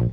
[0.00, 0.06] Ja,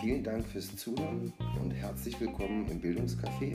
[0.00, 1.30] vielen Dank fürs Zuhören
[1.60, 3.54] und herzlich willkommen im Bildungscafé.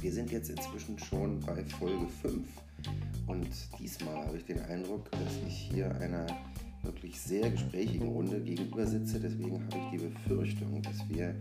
[0.00, 2.46] Wir sind jetzt inzwischen schon bei Folge 5
[3.26, 3.48] und
[3.80, 6.24] diesmal habe ich den Eindruck, dass ich hier einer
[6.84, 9.18] wirklich sehr gesprächigen Runde gegenüber sitze.
[9.18, 11.34] Deswegen habe ich die Befürchtung, dass wir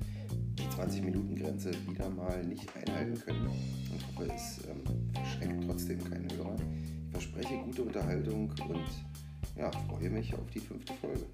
[0.58, 4.82] die 20-Minuten-Grenze wieder mal nicht einhalten können und hoffe, es ähm,
[5.14, 6.56] verschreckt trotzdem keinen Hörer.
[7.08, 8.86] Ich verspreche gute Unterhaltung und
[9.58, 11.26] ja, freue mich auf die fünfte Folge.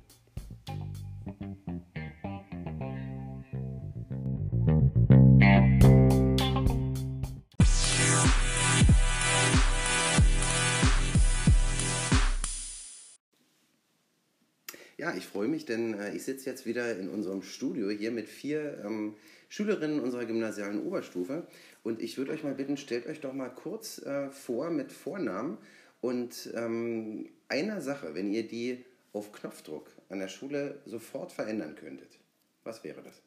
[15.03, 18.29] Ja, ich freue mich, denn äh, ich sitze jetzt wieder in unserem Studio hier mit
[18.29, 19.15] vier ähm,
[19.49, 21.45] Schülerinnen unserer gymnasialen Oberstufe.
[21.83, 25.57] Und ich würde euch mal bitten, stellt euch doch mal kurz äh, vor mit Vornamen
[25.99, 32.17] und ähm, einer Sache, wenn ihr die auf Knopfdruck an der Schule sofort verändern könntet.
[32.63, 33.21] Was wäre das?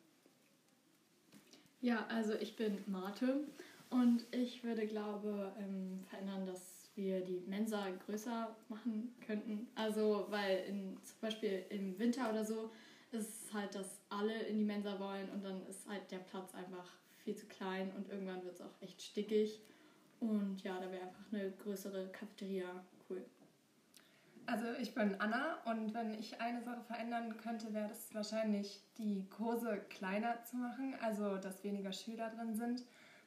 [1.82, 3.40] Ja, also ich bin Marte
[3.90, 9.68] und ich würde glaube ähm, verändern, dass wir die Mensa größer machen könnten.
[9.74, 12.72] Also, weil in, zum Beispiel im Winter oder so
[13.12, 16.54] ist es halt, dass alle in die Mensa wollen und dann ist halt der Platz
[16.54, 16.90] einfach
[17.24, 19.60] viel zu klein und irgendwann wird es auch echt stickig.
[20.20, 23.24] Und ja, da wäre einfach eine größere Cafeteria cool.
[24.46, 29.28] Also ich bin Anna und wenn ich eine Sache verändern könnte, wäre das wahrscheinlich die
[29.28, 32.84] Kurse kleiner zu machen, also dass weniger Schüler drin sind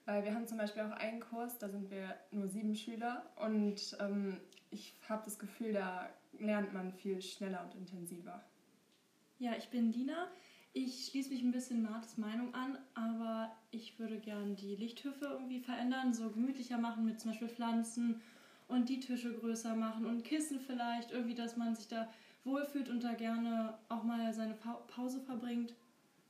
[0.10, 3.96] weil wir haben zum Beispiel auch einen Kurs, da sind wir nur sieben Schüler und
[4.00, 4.38] ähm,
[4.72, 8.44] ich habe das Gefühl, da lernt man viel schneller und intensiver.
[9.38, 10.28] Ja, ich bin Dina.
[10.74, 15.60] Ich schließe mich ein bisschen Martes Meinung an, aber ich würde gern die Lichthöfe irgendwie
[15.60, 18.22] verändern, so gemütlicher machen mit zum Beispiel Pflanzen
[18.68, 22.12] und die Tische größer machen und Kissen vielleicht, irgendwie, dass man sich da
[22.44, 24.56] wohlfühlt und da gerne auch mal seine
[24.88, 25.76] Pause verbringt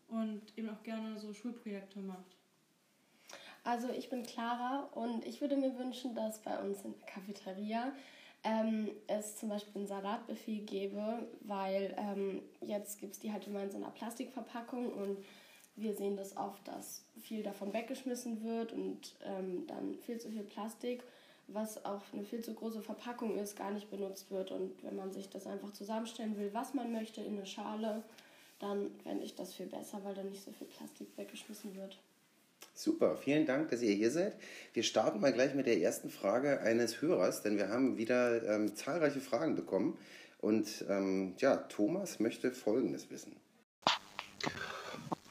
[0.09, 2.38] und eben auch gerne so Schulprojekte macht.
[3.63, 7.91] Also ich bin Clara und ich würde mir wünschen, dass bei uns in der Cafeteria
[8.43, 13.63] ähm, es zum Beispiel ein Salatbuffet gäbe, weil ähm, jetzt gibt es die halt immer
[13.63, 15.17] in so einer Plastikverpackung und
[15.75, 20.43] wir sehen das oft, dass viel davon weggeschmissen wird und ähm, dann viel zu viel
[20.43, 21.03] Plastik,
[21.47, 24.51] was auch eine viel zu große Verpackung ist, gar nicht benutzt wird.
[24.51, 28.03] Und wenn man sich das einfach zusammenstellen will, was man möchte in eine Schale,
[28.59, 31.97] dann fände ich das viel besser, weil dann nicht so viel Plastik weggeschmissen wird.
[32.81, 34.35] Super, vielen Dank, dass ihr hier seid.
[34.73, 38.73] Wir starten mal gleich mit der ersten Frage eines Hörers, denn wir haben wieder ähm,
[38.73, 39.97] zahlreiche Fragen bekommen.
[40.39, 43.33] Und ähm, ja, Thomas möchte Folgendes wissen.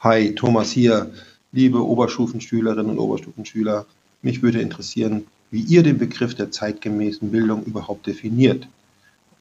[0.01, 1.11] Hi, Thomas hier.
[1.51, 3.87] Liebe Oberstufenschülerinnen und Oberstufenschüler,
[4.21, 8.67] mich würde interessieren, wie ihr den Begriff der zeitgemäßen Bildung überhaupt definiert.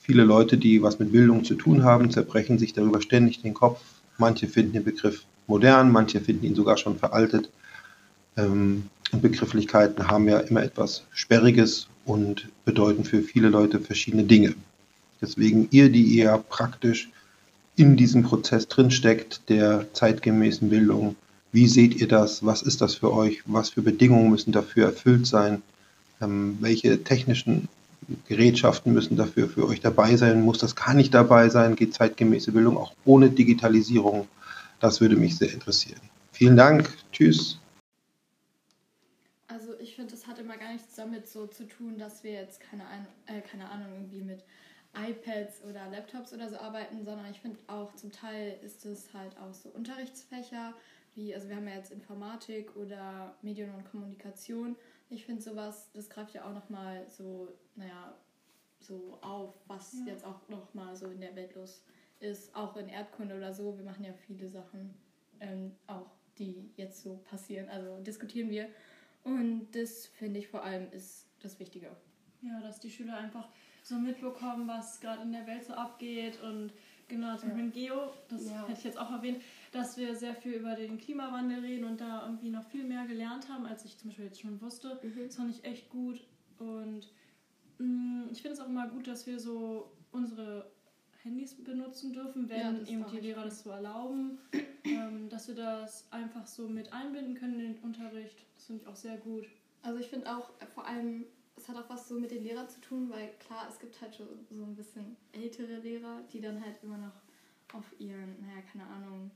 [0.01, 3.83] Viele Leute, die was mit Bildung zu tun haben, zerbrechen sich darüber ständig den Kopf.
[4.17, 7.51] Manche finden den Begriff modern, manche finden ihn sogar schon veraltet
[8.39, 14.55] ähm, Begrifflichkeiten haben ja immer etwas Sperriges und bedeuten für viele Leute verschiedene Dinge.
[15.21, 17.11] Deswegen ihr, die eher praktisch
[17.77, 21.17] in diesem Prozess drinsteckt, der zeitgemäßen Bildung,
[21.53, 22.45] wie seht ihr das?
[22.45, 23.43] Was ist das für euch?
[23.47, 25.63] Was für Bedingungen müssen dafür erfüllt sein?
[26.21, 27.69] Ähm, welche technischen
[28.27, 30.43] Gerätschaften müssen dafür für euch dabei sein?
[30.43, 31.77] Muss das gar nicht dabei sein?
[31.77, 34.29] Geht zeitgemäße Bildung auch ohne Digitalisierung?
[34.81, 36.01] Das würde mich sehr interessieren.
[36.33, 36.91] Vielen Dank.
[37.13, 37.59] Tschüss
[40.49, 42.85] immer gar nichts damit so zu tun, dass wir jetzt keine,
[43.27, 44.45] äh, keine Ahnung irgendwie mit
[44.95, 49.37] iPads oder Laptops oder so arbeiten, sondern ich finde auch zum Teil ist es halt
[49.39, 50.73] auch so Unterrichtsfächer,
[51.15, 54.75] wie, also wir haben ja jetzt Informatik oder Medien und Kommunikation.
[55.11, 58.17] Ich finde sowas, das greift ja auch nochmal so, naja,
[58.81, 60.13] so auf, was ja.
[60.13, 61.83] jetzt auch nochmal so in der Welt los
[62.21, 63.77] ist, auch in Erdkunde oder so.
[63.77, 64.95] Wir machen ja viele Sachen,
[65.41, 67.69] ähm, auch die jetzt so passieren.
[67.69, 68.71] Also diskutieren wir
[69.29, 71.95] und das finde ich vor allem ist das Wichtige.
[72.43, 73.49] Ja, dass die Schüler einfach
[73.83, 76.73] so mitbekommen, was gerade in der Welt so abgeht und
[77.09, 77.95] genau, zum Beispiel ja.
[77.95, 78.63] Geo, das ja.
[78.63, 79.43] hätte ich jetzt auch erwähnt,
[79.73, 83.49] dass wir sehr viel über den Klimawandel reden und da irgendwie noch viel mehr gelernt
[83.49, 85.01] haben, als ich zum Beispiel jetzt schon wusste.
[85.03, 85.25] Mhm.
[85.27, 86.27] Das fand ich echt gut
[86.59, 87.09] und
[87.79, 90.71] mh, mm, ich finde es auch immer gut, dass wir so unsere
[91.23, 94.39] Handys benutzen dürfen, wenn ja, eben die Lehrer das so erlauben,
[94.85, 98.45] ähm, dass wir das einfach so mit einbinden können in den Unterricht.
[98.55, 99.47] Das finde ich auch sehr gut.
[99.83, 101.27] Also ich finde auch äh, vor allem,
[101.57, 104.15] es hat auch was so mit den Lehrern zu tun, weil klar, es gibt halt
[104.15, 108.87] schon so ein bisschen ältere Lehrer, die dann halt immer noch auf ihren, naja, keine
[108.87, 109.31] Ahnung,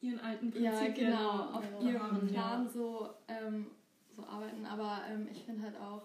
[0.00, 2.70] ihren alten Prinzipien ja, genau, auf ja, ihren Plan ja.
[2.70, 3.66] so, ähm,
[4.14, 4.66] so arbeiten.
[4.66, 6.02] Aber ähm, ich finde halt auch,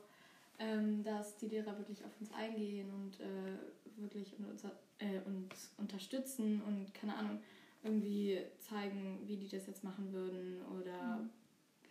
[0.58, 3.58] ähm, dass die Lehrer wirklich auf uns eingehen und äh,
[4.02, 4.64] wirklich uns,
[5.00, 7.40] äh, uns unterstützen und keine Ahnung,
[7.84, 11.30] irgendwie zeigen, wie die das jetzt machen würden oder mhm.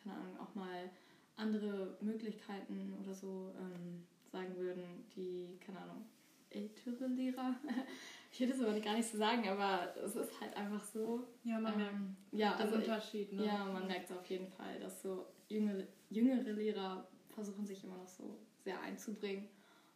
[0.03, 0.91] keine Ahnung, auch mal
[1.37, 4.83] andere Möglichkeiten oder so ähm, sagen würden,
[5.15, 6.05] die, keine Ahnung,
[6.51, 7.55] ältere Lehrer.
[8.33, 11.27] ich will das aber gar nicht so sagen, aber es ist halt einfach so.
[11.45, 13.33] Ja, man merkt ähm, ja, den also, Unterschied.
[13.33, 13.47] Ne?
[13.47, 17.97] Ja, man merkt es auf jeden Fall, dass so jüngere, jüngere Lehrer versuchen sich immer
[17.97, 19.49] noch so sehr einzubringen.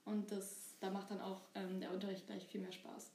[0.05, 3.11] Und das, da macht dann auch ähm, der Unterricht gleich viel mehr Spaß.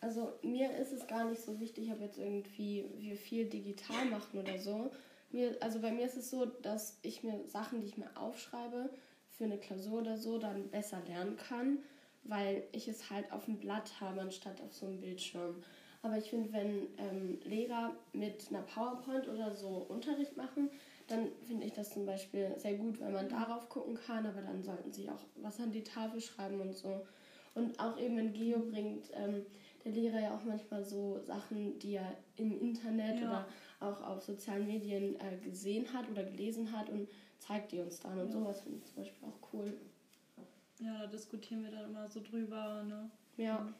[0.00, 4.40] Also mir ist es gar nicht so wichtig, ob jetzt irgendwie wir viel digital machen
[4.40, 4.90] oder so.
[5.30, 8.90] Mir, also bei mir ist es so, dass ich mir Sachen, die ich mir aufschreibe,
[9.30, 11.78] für eine Klausur oder so, dann besser lernen kann,
[12.24, 15.62] weil ich es halt auf dem Blatt habe, anstatt auf so einem Bildschirm.
[16.04, 20.68] Aber ich finde, wenn ähm, Lehrer mit einer PowerPoint oder so Unterricht machen,
[21.06, 24.62] dann finde ich das zum Beispiel sehr gut, weil man darauf gucken kann, aber dann
[24.62, 27.06] sollten sie auch was an die Tafel schreiben und so.
[27.54, 29.46] Und auch eben in Geo bringt ähm,
[29.82, 33.26] der Lehrer ja auch manchmal so Sachen, die er im Internet ja.
[33.26, 33.46] oder
[33.80, 37.08] auch auf sozialen Medien äh, gesehen hat oder gelesen hat und
[37.38, 38.20] zeigt die uns dann.
[38.20, 38.32] Und ja.
[38.32, 39.72] sowas finde ich zum Beispiel auch cool.
[40.80, 42.82] Ja, da diskutieren wir dann immer so drüber.
[42.82, 43.10] Ne?
[43.38, 43.72] Ja.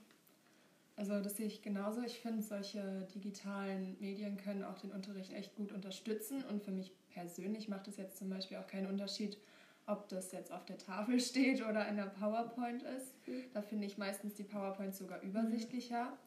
[0.97, 2.03] Also das sehe ich genauso.
[2.03, 6.45] Ich finde, solche digitalen Medien können auch den Unterricht echt gut unterstützen.
[6.45, 9.37] Und für mich persönlich macht es jetzt zum Beispiel auch keinen Unterschied,
[9.87, 13.15] ob das jetzt auf der Tafel steht oder in der PowerPoint ist.
[13.27, 13.45] Mhm.
[13.53, 16.05] Da finde ich meistens die PowerPoint sogar übersichtlicher.
[16.05, 16.19] Mhm.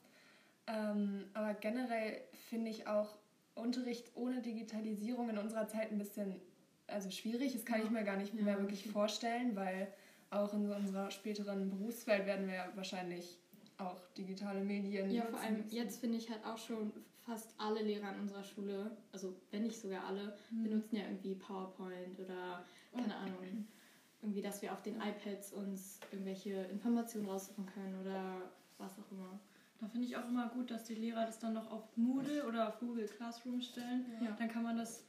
[0.67, 3.17] Ähm, aber generell finde ich auch
[3.55, 6.41] Unterricht ohne Digitalisierung in unserer Zeit ein bisschen
[6.87, 7.53] also schwierig.
[7.53, 7.85] Das kann ja.
[7.85, 9.87] ich mir gar nicht ja, mehr wirklich vorstellen, weil
[10.29, 13.37] auch in unserer späteren Berufswelt werden wir ja wahrscheinlich
[13.77, 15.09] auch digitale Medien.
[15.11, 16.91] Ja, vor allem jetzt finde ich halt auch schon
[17.25, 20.63] fast alle Lehrer an unserer Schule, also wenn nicht sogar alle, mhm.
[20.63, 22.63] benutzen ja irgendwie PowerPoint oder
[22.93, 23.23] keine oh.
[23.23, 23.67] Ahnung,
[24.21, 28.41] irgendwie, dass wir auf den iPads uns irgendwelche Informationen raussuchen können oder
[28.77, 29.39] was auch immer.
[29.79, 32.69] Da finde ich auch immer gut, dass die Lehrer das dann noch auf Moodle oder
[32.69, 34.05] auf Google Classroom stellen.
[34.23, 34.31] Ja.
[34.31, 35.03] Dann kann man das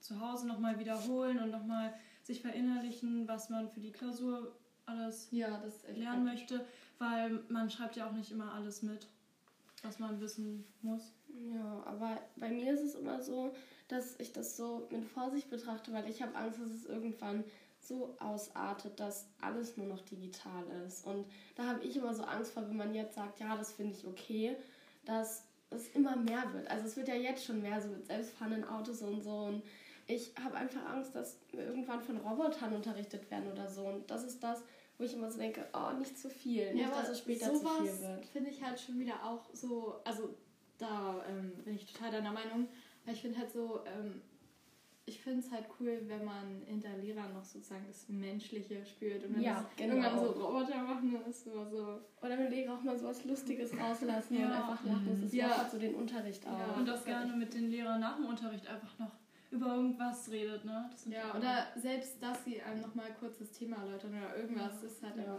[0.00, 1.92] zu Hause nochmal wiederholen und nochmal
[2.22, 4.54] sich verinnerlichen, was man für die Klausur
[4.86, 5.62] alles ja,
[5.94, 6.64] lernen möchte,
[6.98, 9.06] weil man schreibt ja auch nicht immer alles mit,
[9.82, 11.12] was man wissen muss.
[11.52, 13.52] Ja, aber bei mir ist es immer so,
[13.88, 17.44] dass ich das so mit Vorsicht betrachte, weil ich habe Angst, dass es irgendwann
[17.80, 21.06] so ausartet, dass alles nur noch digital ist.
[21.06, 23.94] Und da habe ich immer so Angst vor, wenn man jetzt sagt, ja, das finde
[23.94, 24.56] ich okay,
[25.04, 26.68] dass es immer mehr wird.
[26.70, 29.44] Also es wird ja jetzt schon mehr so mit selbstfahrenden Autos und so.
[29.44, 29.62] Und
[30.06, 33.86] ich habe einfach Angst, dass wir irgendwann von Robotern unterrichtet werden oder so.
[33.86, 34.62] Und das ist das,
[34.98, 36.66] wo ich immer so denke, oh, nicht zu viel.
[36.66, 38.26] Ja, nicht, dass es später zu viel wird.
[38.26, 40.34] finde ich halt schon wieder auch so, also
[40.78, 42.68] da ähm, bin ich total deiner Meinung.
[43.04, 44.22] Weil ich finde halt so, ähm,
[45.06, 49.36] ich finde es halt cool, wenn man hinter Lehrern noch sozusagen das Menschliche spürt und
[49.36, 49.96] wenn ja, genau.
[49.96, 52.00] irgendwann so Roboter machen, dann ist immer so.
[52.22, 54.46] Oder wenn Lehrer auch mal so was Lustiges rauslassen ja.
[54.46, 55.08] und einfach lachen.
[55.10, 55.68] Das ist ja.
[55.70, 56.58] so den Unterricht auch.
[56.58, 59.12] Ja, und das gerne mit den Lehrern nach dem Unterricht einfach noch
[59.54, 60.90] über irgendwas redet, ne?
[61.06, 64.88] ja, oder selbst, dass sie einem nochmal kurz das Thema erläutern oder irgendwas, ja.
[64.88, 65.38] ist halt ja.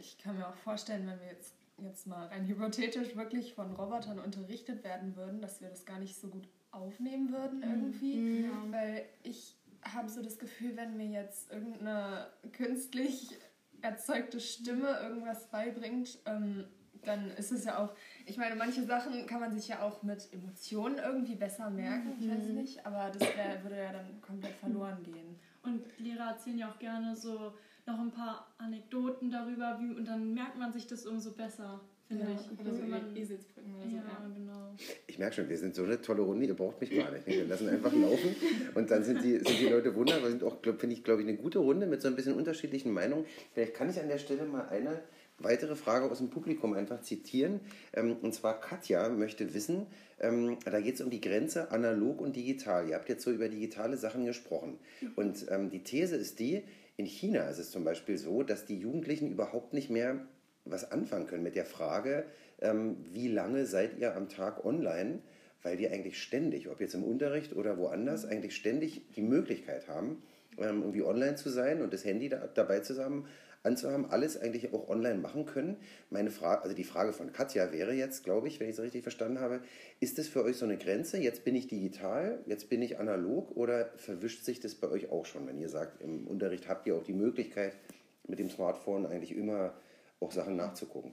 [0.00, 4.18] Ich kann mir auch vorstellen, wenn wir jetzt, jetzt mal rein hypothetisch wirklich von Robotern
[4.18, 7.64] unterrichtet werden würden, dass wir das gar nicht so gut aufnehmen würden mhm.
[7.64, 8.16] irgendwie.
[8.16, 8.72] Mhm.
[8.72, 13.38] Weil ich habe so das Gefühl, wenn mir jetzt irgendeine künstlich
[13.82, 16.64] erzeugte Stimme irgendwas beibringt, ähm,
[17.02, 17.94] dann ist es ja auch,
[18.26, 22.28] ich meine, manche Sachen kann man sich ja auch mit Emotionen irgendwie besser merken, ich
[22.28, 22.54] weiß mhm.
[22.54, 25.38] nicht, aber das wär, würde ja dann komplett verloren gehen.
[25.62, 27.52] Und Lehrer erzählen ja auch gerne so
[27.86, 32.24] noch ein paar Anekdoten darüber, wie, und dann merkt man sich das umso besser finde
[32.24, 32.60] ja, ich.
[32.60, 33.96] Oder so man, Eselsbrücken oder so.
[33.96, 34.74] Ja, genau.
[35.06, 37.26] Ich merke schon, wir sind so eine tolle Runde, ihr braucht mich gar nicht.
[37.26, 38.34] Wir lassen einfach laufen
[38.74, 40.24] und dann sind die, sind die Leute wunderbar.
[40.24, 42.92] Wir sind auch, finde ich, glaube ich, eine gute Runde mit so ein bisschen unterschiedlichen
[42.92, 43.24] Meinungen.
[43.52, 45.00] Vielleicht kann ich an der Stelle mal eine
[45.38, 47.60] weitere Frage aus dem Publikum einfach zitieren.
[47.92, 49.86] Ähm, und zwar Katja möchte wissen,
[50.20, 52.88] ähm, da geht es um die Grenze analog und digital.
[52.88, 54.78] Ihr habt jetzt so über digitale Sachen gesprochen.
[55.16, 56.62] Und ähm, die These ist die,
[56.96, 60.20] in China ist es zum Beispiel so, dass die Jugendlichen überhaupt nicht mehr
[60.64, 62.24] was anfangen können mit der Frage,
[63.12, 65.18] wie lange seid ihr am Tag online,
[65.62, 70.22] weil wir eigentlich ständig, ob jetzt im Unterricht oder woanders, eigentlich ständig die Möglichkeit haben,
[70.56, 73.26] irgendwie online zu sein und das Handy da, dabei zusammen
[73.64, 75.76] anzuhaben, alles eigentlich auch online machen können.
[76.10, 79.02] Meine Frage, also die Frage von Katja wäre jetzt, glaube ich, wenn ich es richtig
[79.02, 79.60] verstanden habe,
[80.00, 81.18] ist das für euch so eine Grenze?
[81.18, 85.24] Jetzt bin ich digital, jetzt bin ich analog oder verwischt sich das bei euch auch
[85.24, 87.76] schon, wenn ihr sagt, im Unterricht habt ihr auch die Möglichkeit,
[88.26, 89.74] mit dem Smartphone eigentlich immer
[90.20, 91.12] auch Sachen nachzugucken.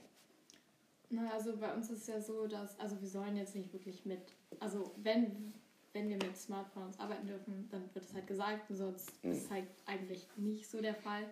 [1.10, 4.06] Na, also bei uns ist es ja so, dass, also wir sollen jetzt nicht wirklich
[4.06, 4.20] mit,
[4.60, 5.52] also wenn,
[5.92, 9.32] wenn wir mit Smartphones arbeiten dürfen, dann wird es halt gesagt, sonst mhm.
[9.32, 11.24] ist es halt eigentlich nicht so der Fall.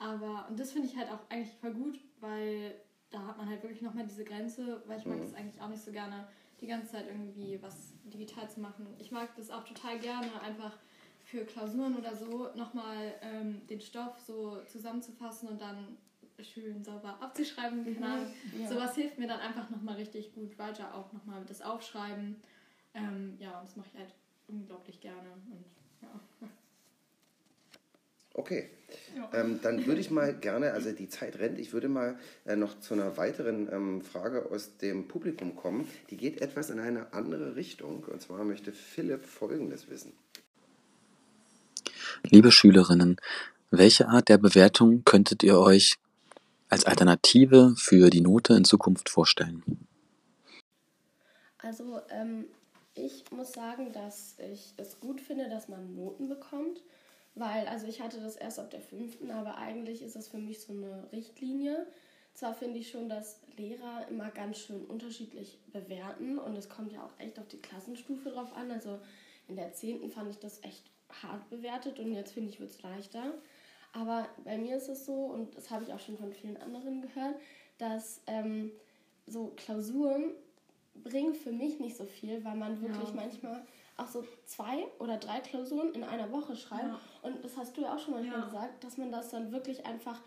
[0.00, 2.74] Aber, und das finde ich halt auch eigentlich voll gut, weil
[3.10, 5.22] da hat man halt wirklich nochmal diese Grenze, weil ich mag Mhm.
[5.22, 6.26] das eigentlich auch nicht so gerne,
[6.60, 8.86] die ganze Zeit irgendwie was digital zu machen.
[8.98, 10.76] Ich mag das auch total gerne, einfach
[11.24, 15.96] für Klausuren oder so nochmal ähm, den Stoff so zusammenzufassen und dann
[16.40, 17.84] schön sauber abzuschreiben.
[17.94, 18.26] Keine Ahnung.
[18.58, 18.66] Ja.
[18.68, 22.36] Sowas hilft mir dann einfach nochmal richtig gut weiter, auch nochmal das Aufschreiben.
[22.94, 24.14] Ähm, ja, und das mache ich halt
[24.48, 25.30] unglaublich gerne.
[25.50, 25.64] Und,
[26.00, 26.48] ja.
[28.34, 28.70] Okay,
[29.16, 29.28] Ja.
[29.34, 32.78] ähm, dann würde ich mal gerne, also die Zeit rennt, ich würde mal äh, noch
[32.80, 35.88] zu einer weiteren ähm, Frage aus dem Publikum kommen.
[36.10, 38.04] Die geht etwas in eine andere Richtung.
[38.04, 40.12] Und zwar möchte Philipp Folgendes wissen.
[42.22, 43.16] Liebe Schülerinnen,
[43.70, 45.96] welche Art der Bewertung könntet ihr euch
[46.68, 49.62] als Alternative für die Note in Zukunft vorstellen?
[51.58, 52.46] Also ähm,
[52.94, 56.80] ich muss sagen, dass ich es gut finde, dass man Noten bekommt,
[57.40, 60.60] weil also ich hatte das erst ab der fünften, aber eigentlich ist das für mich
[60.60, 61.86] so eine Richtlinie.
[62.34, 67.02] Zwar finde ich schon, dass Lehrer immer ganz schön unterschiedlich bewerten und es kommt ja
[67.02, 68.70] auch echt auf die Klassenstufe drauf an.
[68.70, 69.00] Also
[69.48, 70.84] in der zehnten fand ich das echt
[71.22, 73.34] hart bewertet und jetzt finde ich wird es leichter.
[73.92, 77.02] Aber bei mir ist es so, und das habe ich auch schon von vielen anderen
[77.02, 77.34] gehört,
[77.78, 78.70] dass ähm,
[79.26, 80.32] so Klausuren
[80.94, 83.14] bringen für mich nicht so viel, weil man wirklich Ja.
[83.14, 83.64] manchmal
[84.00, 86.84] auch so zwei oder drei Klausuren in einer Woche schreibt.
[86.88, 86.98] Ja.
[87.22, 88.44] Und das hast du ja auch schon manchmal Ja.
[88.46, 90.20] gesagt, dass man das dann wirklich einfach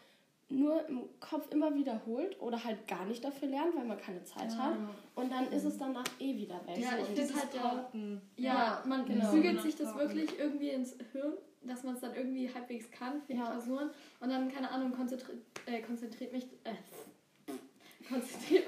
[0.50, 4.56] nur im Kopf immer wiederholt oder halt gar nicht dafür lernt, weil man keine Zeit
[4.58, 4.76] hat.
[5.16, 6.78] Und dann ist es danach eh wieder weg.
[6.78, 8.22] Ja, ich finde halt ja, Pauken.
[8.38, 9.32] ja, Ja, man genau.
[9.32, 13.34] zügelt sich das wirklich irgendwie ins Hirn, dass man es dann irgendwie halbwegs kann für
[13.34, 13.46] die Ja.
[13.52, 13.90] Klausuren
[14.20, 15.34] und dann, keine Ahnung, konzentri
[15.66, 16.74] äh, konzentriert mich, äh,
[18.10, 18.63] konzentriert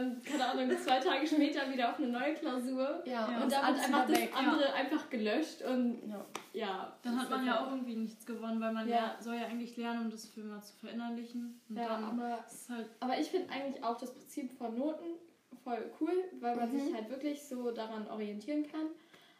[0.00, 3.40] ähm, keine Ahnung, zwei Tage später wieder auf eine neue Klausur ja, Ja.
[3.40, 4.32] und ist da wird alles einfach das weg.
[4.36, 6.24] andere einfach gelöscht und Ja.
[6.52, 6.96] ja.
[7.02, 8.96] Dann hat man ja halt- auch irgendwie nichts gewonnen, weil man Ja.
[8.96, 9.16] ja.
[9.20, 11.60] soll ja eigentlich lernen, um das für mal zu verinnerlichen.
[11.68, 15.06] Und Ja, dann aber halt Aber ich finde eigentlich auch das Prinzip von Noten
[15.64, 16.78] voll cool, weil man Mhm.
[16.80, 18.86] sich halt wirklich so daran orientieren kann.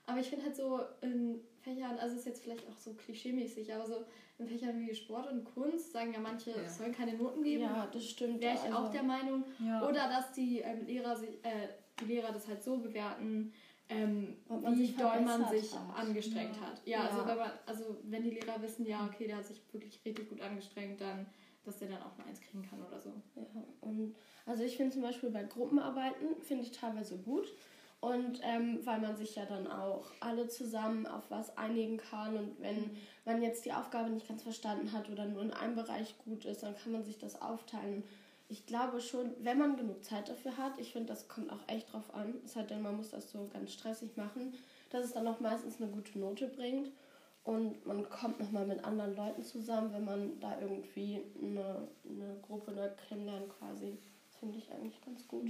[0.06, 3.86] Aber ich finde halt so in Fächern, also ist jetzt vielleicht auch so klischeemäßig, aber
[3.86, 4.04] so
[4.38, 7.62] in Fächern wie Sport und Kunst sagen ja manche, es sollen keine Noten geben.
[7.62, 8.40] ja, das stimmt.
[8.40, 9.44] Wäre ich also, auch der Meinung.
[9.58, 9.86] ja.
[9.86, 11.68] Oder dass die ähm, Lehrer sich, äh,
[12.00, 13.52] die Lehrer das halt so bewerten,
[13.90, 15.96] ähm, wie sich doll man sich hat.
[15.96, 16.62] angestrengt Ja.
[16.62, 16.80] hat.
[16.86, 17.08] Ja, Ja.
[17.08, 20.30] Also, wenn man, also wenn die Lehrer wissen, ja, okay, der hat sich wirklich richtig
[20.30, 21.26] gut angestrengt, dann,
[21.64, 23.12] dass der dann auch eine Eins kriegen kann oder so.
[23.36, 23.42] Ja,
[23.82, 24.14] und
[24.46, 27.52] also ich finde zum Beispiel bei Gruppenarbeiten finde ich teilweise gut.
[28.00, 32.58] Und ähm, weil man sich ja dann auch alle zusammen auf was einigen kann und
[32.60, 36.46] wenn man jetzt die Aufgabe nicht ganz verstanden hat oder nur in einem Bereich gut
[36.46, 38.02] ist, dann kann man sich das aufteilen.
[38.48, 41.92] Ich glaube schon, wenn man genug Zeit dafür hat, ich finde, das kommt auch echt
[41.92, 44.54] drauf an, es sei denn, man muss das so ganz stressig machen,
[44.88, 46.90] dass es dann auch meistens eine gute Note bringt
[47.44, 52.72] und man kommt nochmal mit anderen Leuten zusammen, wenn man da irgendwie eine, eine Gruppe
[52.72, 53.98] neu kennenlernt quasi.
[54.26, 55.44] Das finde ich eigentlich ganz gut.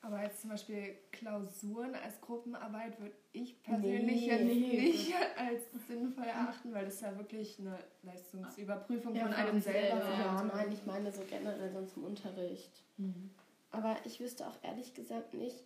[0.00, 4.80] Aber jetzt zum Beispiel Klausuren als Gruppenarbeit würde ich persönlich Nee, jetzt nee.
[4.92, 9.96] nicht als sinnvoll erachten, weil das ist ja wirklich eine Leistungsüberprüfung von für einem selber.
[9.96, 12.82] Ja, nein, ich meine so generell sonst im Unterricht.
[12.96, 13.30] Mhm.
[13.70, 15.56] Aber ich wüsste auch ehrlich gesagt nicht,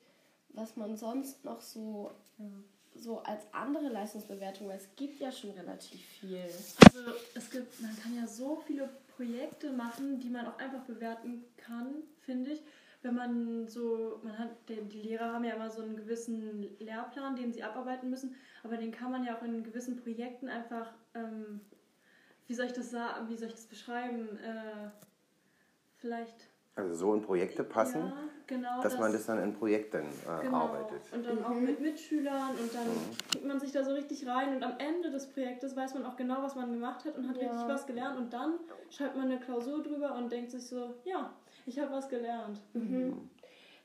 [0.49, 2.11] was man sonst noch so,
[2.95, 6.41] so als andere Leistungsbewertung, weil es gibt ja schon relativ viel.
[6.41, 11.45] Also es gibt, man kann ja so viele Projekte machen, die man auch einfach bewerten
[11.57, 12.63] kann, finde ich.
[13.03, 17.53] Wenn man so, man hat, die, Lehrer haben ja immer so einen gewissen Lehrplan, den
[17.53, 21.61] sie abarbeiten müssen, aber den kann man ja auch in gewissen Projekten einfach, ähm,
[22.47, 24.91] wie soll ich das sagen, wie soll ich das beschreiben, äh,
[25.97, 26.49] vielleicht.
[26.77, 28.15] Also so in Projekte passen, Ja,
[28.47, 28.81] genau.
[28.83, 30.59] dass man das dann in Projekten äh, Genau.
[30.59, 31.03] arbeitet.
[31.13, 32.87] Und dann auch mit Mitschülern und dann
[33.31, 36.17] kriegt man sich da so richtig rein und am Ende des Projektes weiß man auch
[36.17, 37.51] genau, was man gemacht hat und hat Ja.
[37.51, 41.35] richtig was gelernt und dann schreibt man eine Klausur drüber und denkt sich so, ja,
[41.67, 42.61] ich habe was gelernt.
[42.75, 43.29] Mhm.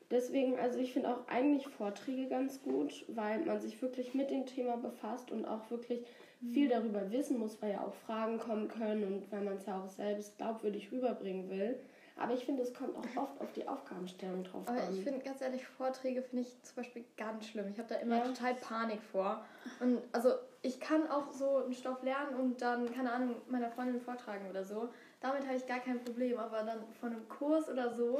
[0.09, 4.45] Deswegen, also ich finde auch eigentlich Vorträge ganz gut, weil man sich wirklich mit dem
[4.45, 6.05] Thema befasst und auch wirklich
[6.53, 9.81] viel darüber wissen muss, weil ja auch Fragen kommen können und weil man es ja
[9.83, 11.77] auch selbst glaubwürdig rüberbringen will.
[12.15, 14.93] Aber ich finde, es kommt auch oft auf die Aufgabenstellung drauf Aber an.
[14.93, 17.67] ich finde ganz ehrlich, Vorträge finde ich zum Beispiel ganz schlimm.
[17.69, 18.23] Ich habe da immer Ja.
[18.23, 19.43] total Panik vor.
[19.79, 20.29] Und also
[20.61, 24.63] ich kann auch so einen Stoff lernen und dann, keine Ahnung, meiner Freundin vortragen oder
[24.63, 24.89] so.
[25.19, 26.37] Damit habe ich gar kein Problem.
[26.37, 28.17] Aber dann von einem Kurs oder so,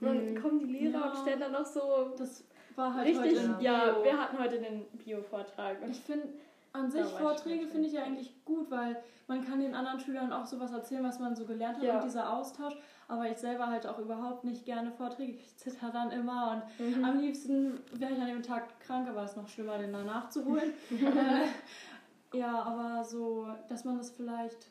[0.00, 1.10] und dann kommen die Lehrer Ja.
[1.10, 2.44] und stellen dann noch so Das
[2.76, 4.04] war halt richtig, heute ja, Bio.
[4.04, 5.82] wir hatten heute den Bio-Vortrag.
[5.82, 6.28] Und Ich finde,
[6.72, 10.46] an sich Vorträge finde ich ja eigentlich gut, weil man kann den anderen Schülern auch
[10.46, 11.96] sowas erzählen, was man so gelernt hat Ja.
[11.98, 12.74] und dieser Austausch.
[13.08, 15.32] Aber ich selber halt auch überhaupt nicht gerne Vorträge.
[15.32, 17.04] Ich zitter dann immer und Mhm.
[17.04, 20.30] am liebsten wäre ich an dem Tag krank, aber es ist noch schlimmer, den danach
[20.30, 20.72] zu holen.
[22.32, 24.70] äh, ja, aber so, dass man das vielleicht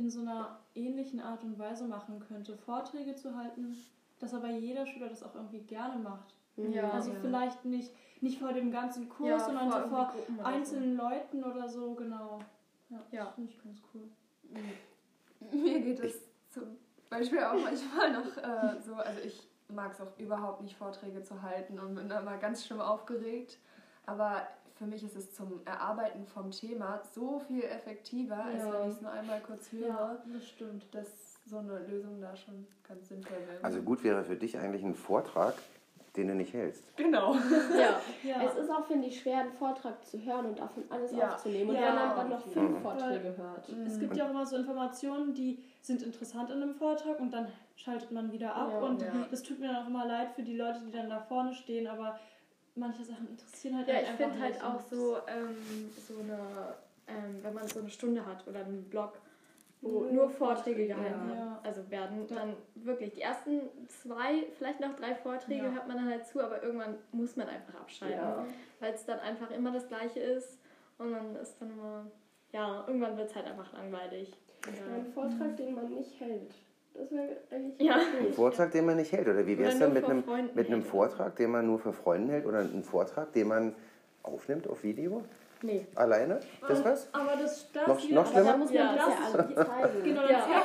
[0.00, 3.76] in so einer ähnlichen Art und Weise machen könnte, Vorträge zu halten,
[4.18, 6.34] dass aber jeder Schüler das auch irgendwie gerne macht.
[6.56, 6.90] Ja.
[6.90, 7.18] Also ja.
[7.20, 7.92] vielleicht nicht,
[8.22, 12.40] nicht vor dem ganzen Kurs, Ja, sondern vor so vor einzelnen Leuten oder so, genau.
[12.88, 13.24] Ja, Ja.
[13.26, 14.08] das finde ich ganz cool.
[15.52, 16.64] Mir geht es zum
[17.10, 21.42] Beispiel auch manchmal noch äh, so, also ich mag es auch überhaupt nicht, Vorträge zu
[21.42, 23.58] halten und bin da immer ganz schlimm aufgeregt.
[24.06, 24.46] Aber
[24.80, 28.72] für mich ist es zum Erarbeiten vom Thema so viel effektiver, als Ja.
[28.72, 30.86] wenn ich es nur einmal kurz höre, Ja, das stimmt.
[30.94, 31.06] dass
[31.44, 33.62] so eine Lösung da schon ganz sinnvoll wäre.
[33.62, 35.52] Also gut wäre für dich eigentlich ein Vortrag,
[36.16, 36.96] den du nicht hältst.
[36.96, 37.34] genau.
[37.78, 38.00] Ja.
[38.24, 38.42] Ja.
[38.42, 41.34] Es ist auch, finde ich, schwer, einen Vortrag zu hören und davon alles Ja.
[41.34, 41.68] aufzunehmen.
[41.70, 42.98] Und Ja, wenn man dann noch fünf Fall.
[42.98, 43.68] Vorträge hört.
[43.86, 47.48] Es gibt ja auch immer so Informationen, die sind interessant in einem Vortrag und dann
[47.76, 48.70] schaltet man wieder ab.
[48.72, 48.78] Ja.
[48.80, 49.12] und Ja.
[49.30, 51.86] das tut mir dann auch immer leid für die Leute, die dann da vorne stehen,
[51.86, 52.18] aber
[52.74, 56.74] manche Sachen interessieren halt Ja, halt ich einfach finde halt auch so, ähm, so eine,
[57.08, 59.18] ähm, wenn man so eine Stunde hat oder einen Blog,
[59.82, 61.58] wo Nur nur Vorträge gehalten ja.
[61.62, 65.70] also werden, dann wirklich die ersten zwei, vielleicht noch drei Vorträge Ja.
[65.72, 68.44] hört man dann halt zu, aber irgendwann muss man einfach abschalten, Ja.
[68.80, 70.58] weil es dann einfach immer das Gleiche ist
[70.98, 72.06] und dann ist dann immer,
[72.52, 74.36] ja, irgendwann wird es halt einfach langweilig.
[74.66, 76.54] Ja, Ein Vortrag, den man nicht hält.
[76.94, 77.94] Das wäre eigentlich Ja.
[77.94, 78.32] Ein.
[78.32, 79.28] Vortrag, den man nicht hält.
[79.28, 80.82] Oder wie wäre es dann mit einem, Freunden mit einem.
[80.82, 82.46] Vortrag, den man nur für Freunde hält?
[82.46, 83.74] Oder einen Vortrag, den man
[84.22, 85.22] aufnimmt auf Video?
[85.62, 85.86] Nee.
[85.94, 86.40] Alleine?
[86.66, 87.08] Das was?
[87.12, 88.52] Aber das, das Noch- hier- noch Aber schlimmer?
[88.52, 90.04] da muss man Ja, das ja alle zeigen.
[90.04, 90.28] Genau, Ja.
[90.28, 90.62] das ja.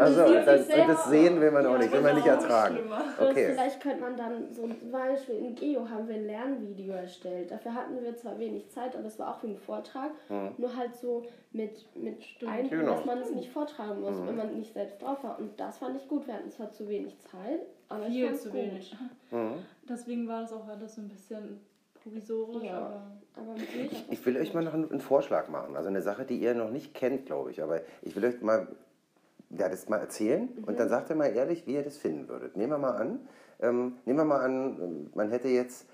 [0.00, 2.36] Und Also, das das, das sehen will man auch Ja, nicht, will man nicht genau,
[2.40, 2.76] ertragen.
[2.76, 3.04] schlimmer.
[3.20, 3.50] Und Okay.
[3.52, 7.50] vielleicht könnte man dann so zum Beispiel in Geo haben wir ein Lernvideo erstellt.
[7.50, 10.10] Dafür hatten wir zwar wenig Zeit, aber es war auch wie ein Vortrag.
[10.28, 10.52] Mhm.
[10.56, 12.94] Nur halt so mit, mit Einblick, Genau.
[12.94, 14.26] dass man es nicht vortragen muss, Mhm.
[14.28, 15.38] wenn man nicht selbst drauf war.
[15.38, 16.26] Und das fand ich gut.
[16.26, 18.58] Wir hatten zwar zu wenig Zeit, aber ich Viel fand's zu gut.
[18.58, 18.96] wenig.
[19.30, 19.52] Mhm.
[19.88, 21.60] Deswegen war das auch alles so ein bisschen
[22.02, 22.64] provisorisch.
[22.64, 23.02] Ja.
[23.36, 25.76] Aber Ich, ich will euch mal noch einen, einen Vorschlag machen.
[25.76, 27.62] Also eine Sache, die ihr noch nicht kennt, glaube ich.
[27.62, 28.68] Aber ich will euch mal
[29.50, 32.56] ja, das mal erzählen und dann sagt ihr mal ehrlich, wie ihr das finden würdet.
[32.56, 33.20] Nehmen wir mal an,
[33.60, 35.86] ähm, nehmen wir mal an, man hätte jetzt,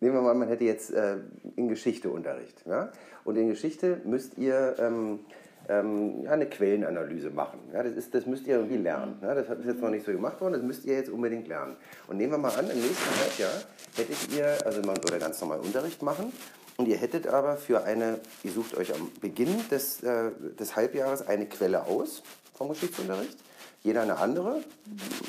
[0.00, 1.18] nehmen wir mal an, man hätte jetzt äh,
[1.56, 2.64] in Geschichte Unterricht.
[2.66, 2.90] Ja?
[3.24, 5.20] Und in Geschichte müsst ihr ähm,
[5.68, 7.60] ähm, ja, eine Quellenanalyse machen.
[7.72, 7.82] Ja?
[7.82, 9.18] Das, ist, das müsst ihr irgendwie lernen.
[9.20, 9.34] Ja?
[9.34, 11.76] Das ist jetzt noch nicht so gemacht worden, das müsst ihr jetzt unbedingt lernen.
[12.08, 13.62] Und nehmen wir mal an, im nächsten Halbjahr
[13.96, 16.32] hättet ihr, also man würde ganz normal Unterricht machen,
[16.76, 21.26] und ihr hättet aber für eine, ihr sucht euch am Beginn des, äh, des Halbjahres
[21.26, 22.22] eine Quelle aus
[22.54, 23.36] vom Geschichtsunterricht.
[23.82, 24.62] Jeder eine andere,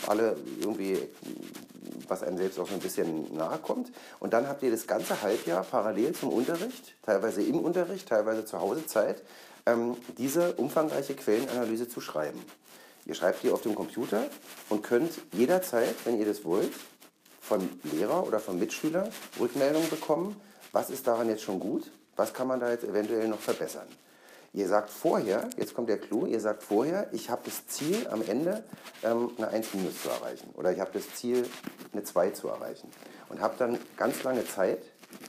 [0.08, 0.98] alle irgendwie,
[2.08, 3.92] was einem selbst auch so ein bisschen nahe kommt.
[4.20, 8.60] Und dann habt ihr das ganze Halbjahr parallel zum Unterricht, teilweise im Unterricht, teilweise zu
[8.60, 9.22] Hause Zeit,
[9.66, 12.42] ähm, diese umfangreiche Quellenanalyse zu schreiben.
[13.06, 14.24] Ihr schreibt die auf dem Computer
[14.70, 16.74] und könnt jederzeit, wenn ihr das wollt,
[17.40, 20.36] von Lehrer oder von Mitschüler Rückmeldungen bekommen,
[20.76, 23.88] was ist daran jetzt schon gut, was kann man da jetzt eventuell noch verbessern.
[24.52, 28.22] Ihr sagt vorher, jetzt kommt der Clou, ihr sagt vorher, ich habe das Ziel am
[28.22, 28.62] Ende
[29.02, 31.48] ähm, eine 1 minus zu erreichen oder ich habe das Ziel
[31.94, 32.90] eine 2 zu erreichen
[33.30, 34.80] und habe dann ganz lange Zeit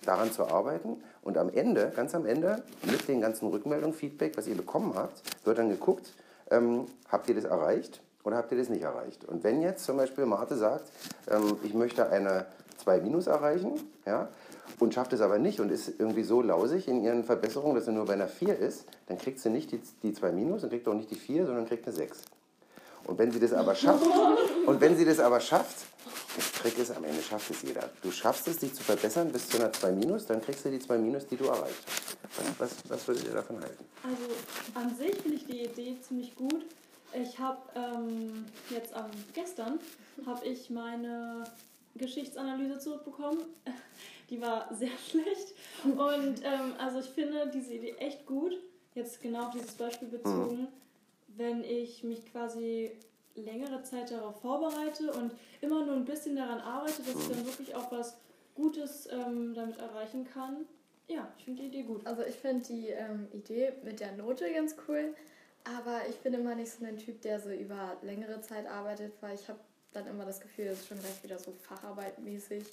[0.04, 4.48] daran zu arbeiten und am Ende, ganz am Ende, mit den ganzen Rückmeldungen, Feedback, was
[4.48, 6.12] ihr bekommen habt, wird dann geguckt,
[6.50, 9.24] ähm, habt ihr das erreicht oder habt ihr das nicht erreicht?
[9.24, 10.90] Und wenn jetzt zum Beispiel Marte sagt,
[11.30, 12.46] ähm, ich möchte eine
[12.78, 14.28] 2 minus erreichen, ja,
[14.78, 17.92] und schafft es aber nicht und ist irgendwie so lausig in ihren Verbesserungen, dass sie
[17.92, 20.86] nur bei einer 4 ist, dann kriegt sie nicht die, die 2 minus und kriegt
[20.88, 22.22] auch nicht die 4, sondern kriegt eine 6.
[23.04, 24.04] Und wenn sie das aber schafft,
[24.66, 25.86] und wenn sie das aber schafft,
[26.36, 27.88] das Trick ist, am Ende schafft es jeder.
[28.02, 30.78] Du schaffst es, dich zu verbessern bis zu einer 2 minus, dann kriegst du die
[30.78, 32.16] 2 minus, die du erreicht hast.
[32.38, 33.84] Was, was, was würdet ihr davon halten?
[34.02, 34.34] Also
[34.74, 36.66] an sich finde ich die Idee ziemlich gut.
[37.14, 39.78] Ich habe ähm, jetzt am gestern
[40.26, 41.44] habe ich meine
[41.98, 43.40] Geschichtsanalyse zurückbekommen.
[44.30, 45.54] Die war sehr schlecht.
[45.84, 48.56] Und ähm, also ich finde diese Idee echt gut.
[48.94, 50.68] Jetzt genau auf dieses Beispiel bezogen,
[51.28, 52.92] wenn ich mich quasi
[53.34, 57.74] längere Zeit darauf vorbereite und immer nur ein bisschen daran arbeite, dass ich dann wirklich
[57.74, 58.16] auch was
[58.54, 60.64] Gutes ähm, damit erreichen kann.
[61.08, 62.06] Ja, ich finde die Idee gut.
[62.06, 65.14] Also ich finde die ähm, Idee mit der Note ganz cool,
[65.64, 69.34] aber ich bin immer nicht so ein Typ, der so über längere Zeit arbeitet, weil
[69.34, 69.60] ich habe
[69.96, 72.64] dann immer das Gefühl, das ist schon gleich wieder so Facharbeitmäßig.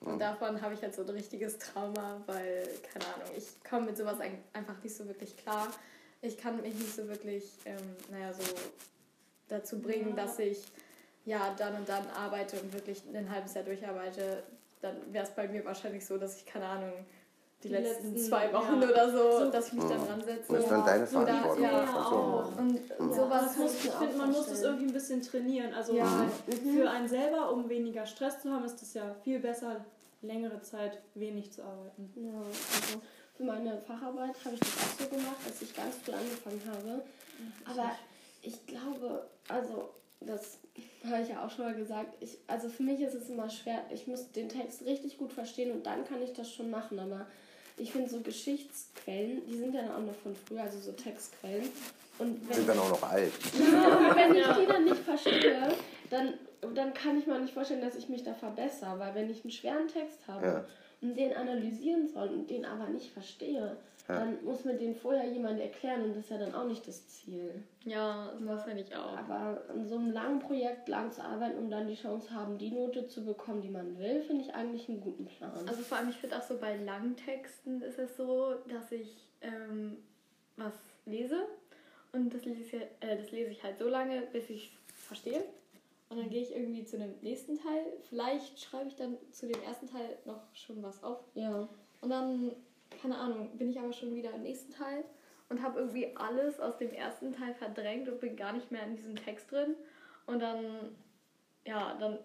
[0.00, 3.96] Und davon habe ich halt so ein richtiges Trauma, weil, keine Ahnung, ich komme mit
[3.96, 5.68] sowas ein- einfach nicht so wirklich klar.
[6.20, 7.78] Ich kann mich nicht so wirklich, ähm,
[8.10, 8.42] naja, so
[9.48, 10.24] dazu bringen, Ja.
[10.26, 10.58] dass ich
[11.24, 14.42] ja dann und dann arbeite und wirklich ein halbes Jahr durcharbeite.
[14.82, 16.92] Dann wäre es bei mir wahrscheinlich so, dass ich, keine Ahnung,
[17.64, 18.88] die, Die letzten, letzten, zwei Wochen ja.
[18.88, 20.52] oder so, So- dass ich mich dann dran setze.
[20.52, 21.62] Das ist dann deine Verantwortung.
[21.64, 22.58] ja, du auch.
[22.58, 25.74] Und Ja, sowas muss, ich finde, man muss das irgendwie ein bisschen trainieren.
[25.74, 26.26] Also Ja.
[26.62, 29.84] für einen selber, um weniger Stress zu haben, ist es ja viel besser,
[30.22, 32.12] längere Zeit wenig zu arbeiten.
[32.16, 33.02] Ja, also
[33.36, 37.02] für meine Facharbeit habe ich das auch so gemacht, als ich ganz früh angefangen habe.
[37.64, 37.90] Aber
[38.42, 39.88] ich glaube, also
[40.20, 40.58] das
[41.10, 43.80] habe ich ja auch schon mal gesagt, ich, also für mich ist es immer schwer,
[43.92, 47.26] ich muss den Text richtig gut verstehen und dann kann ich das schon machen, aber
[47.76, 51.68] ich finde so Geschichtsquellen, die sind ja auch noch von früher, also so Textquellen.
[52.18, 53.32] Und wenn, Sind dann auch noch alt.
[53.58, 55.74] ja, und wenn ich die dann nicht verstehe,
[56.10, 56.34] dann,
[56.74, 59.50] dann kann ich mir nicht vorstellen, dass ich mich da verbessere, weil wenn ich einen
[59.50, 60.64] schweren Text habe Ja.
[61.02, 65.60] und den analysieren soll und den aber nicht verstehe, dann muss mir den vorher jemand
[65.60, 67.62] erklären und das ist ja dann auch nicht das Ziel.
[67.84, 69.16] Ja, das finde ich auch.
[69.16, 72.70] Aber an so einem langen Projekt lang zu arbeiten, um dann die Chance haben, die
[72.70, 75.52] Note zu bekommen, die man will, finde ich eigentlich einen guten Plan.
[75.66, 79.26] Also vor allem, ich finde auch so bei langen Texten ist es so, dass ich
[79.40, 79.96] ähm,
[80.56, 80.74] was
[81.06, 81.46] lese
[82.12, 85.44] und das lese, ich, äh, das lese ich halt so lange, bis ich es verstehe.
[86.10, 87.86] Und dann gehe ich irgendwie zu dem nächsten Teil.
[88.08, 91.20] Vielleicht schreibe ich dann zu dem ersten Teil noch schon was auf.
[91.34, 91.68] ja.
[92.00, 92.52] Und dann,
[93.00, 95.04] keine Ahnung, bin ich aber schon wieder im nächsten Teil
[95.48, 98.96] und habe irgendwie alles aus dem ersten Teil verdrängt und bin gar nicht mehr in
[98.96, 99.74] diesem Text drin.
[100.26, 100.96] Und dann,
[101.66, 102.18] ja, dann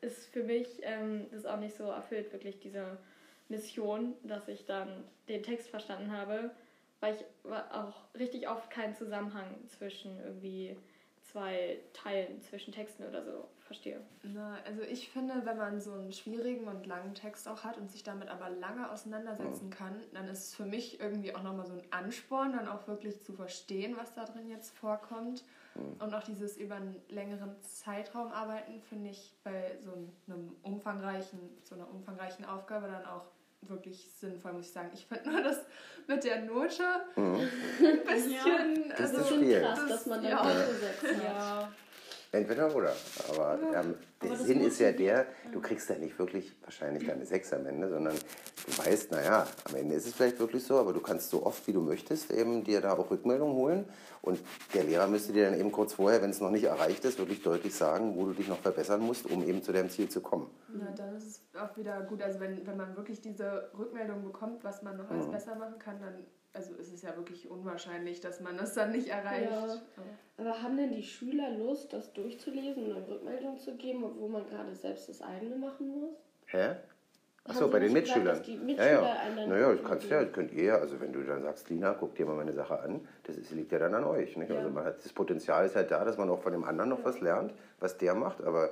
[0.00, 2.98] ist für mich ähm, das auch nicht so erfüllt, wirklich diese
[3.48, 6.50] Mission, dass ich dann den Text verstanden habe,
[7.00, 7.24] weil ich
[7.72, 10.76] auch richtig oft keinen Zusammenhang zwischen irgendwie
[11.32, 14.00] zwei Teilen, zwischen Texten oder so verstehe.
[14.22, 17.90] Na, also ich finde, wenn man so einen schwierigen und langen Text auch hat und
[17.90, 21.74] sich damit aber lange auseinandersetzen kann, dann ist es für mich irgendwie auch nochmal so
[21.74, 25.44] ein Ansporn, dann auch wirklich zu verstehen, was da drin jetzt vorkommt.
[26.00, 29.92] Und auch dieses über einen längeren Zeitraum arbeiten, finde ich bei so
[30.26, 33.26] einem umfangreichen, so einer umfangreichen Aufgabe dann auch
[33.62, 34.90] wirklich sinnvoll, muss ich sagen.
[34.94, 35.58] Ich finde nur das
[36.06, 36.84] mit der Note
[37.16, 37.50] ein
[38.06, 38.88] bisschen.
[38.90, 39.60] Das ist also, das schon Spiel.
[39.60, 40.42] krass, dass man dann Ja.
[40.42, 41.22] durchgesetzt hat.
[41.24, 41.72] Ja.
[42.30, 42.92] Entweder oder.
[43.30, 47.24] Aber ähm, der aber Sinn ist ja der, du kriegst ja nicht wirklich wahrscheinlich deine
[47.24, 50.92] Sechs am Ende, sondern du weißt, naja, am Ende ist es vielleicht wirklich so, aber
[50.92, 53.84] du kannst so oft wie du möchtest eben dir da auch Rückmeldungen holen.
[54.20, 54.40] Und
[54.74, 57.42] der Lehrer müsste dir dann eben kurz vorher, wenn es noch nicht erreicht ist, wirklich
[57.42, 60.50] deutlich sagen, wo du dich noch verbessern musst, um eben zu deinem Ziel zu kommen.
[60.68, 62.20] Na, dann ist es auch wieder gut.
[62.20, 65.98] Also wenn, wenn man wirklich diese Rückmeldung bekommt, was man noch alles besser machen kann,
[66.00, 69.50] dann also ist es ja wirklich unwahrscheinlich, dass man das dann nicht erreicht.
[69.50, 69.80] Ja.
[70.38, 74.48] Aber haben denn die Schüler Lust, das durchzulesen und eine Rückmeldung zu geben, obwohl man
[74.48, 76.16] gerade selbst das eigene machen muss?
[76.46, 76.76] Hä?
[77.44, 78.36] Achso, bei den gesagt, Mitschülern.
[78.36, 79.16] dass die ja, Mitschüler ja.
[79.34, 82.14] dann Naja, das kannst ja, könnt ihr ja, also wenn du dann sagst, Lina, guck
[82.14, 84.36] dir mal meine Sache an, das ist, liegt ja dann an euch.
[84.36, 84.50] Nicht?
[84.50, 87.04] Also man hat, das Potenzial ist halt da, dass man auch von dem anderen noch
[87.04, 88.70] was lernt, was der macht, aber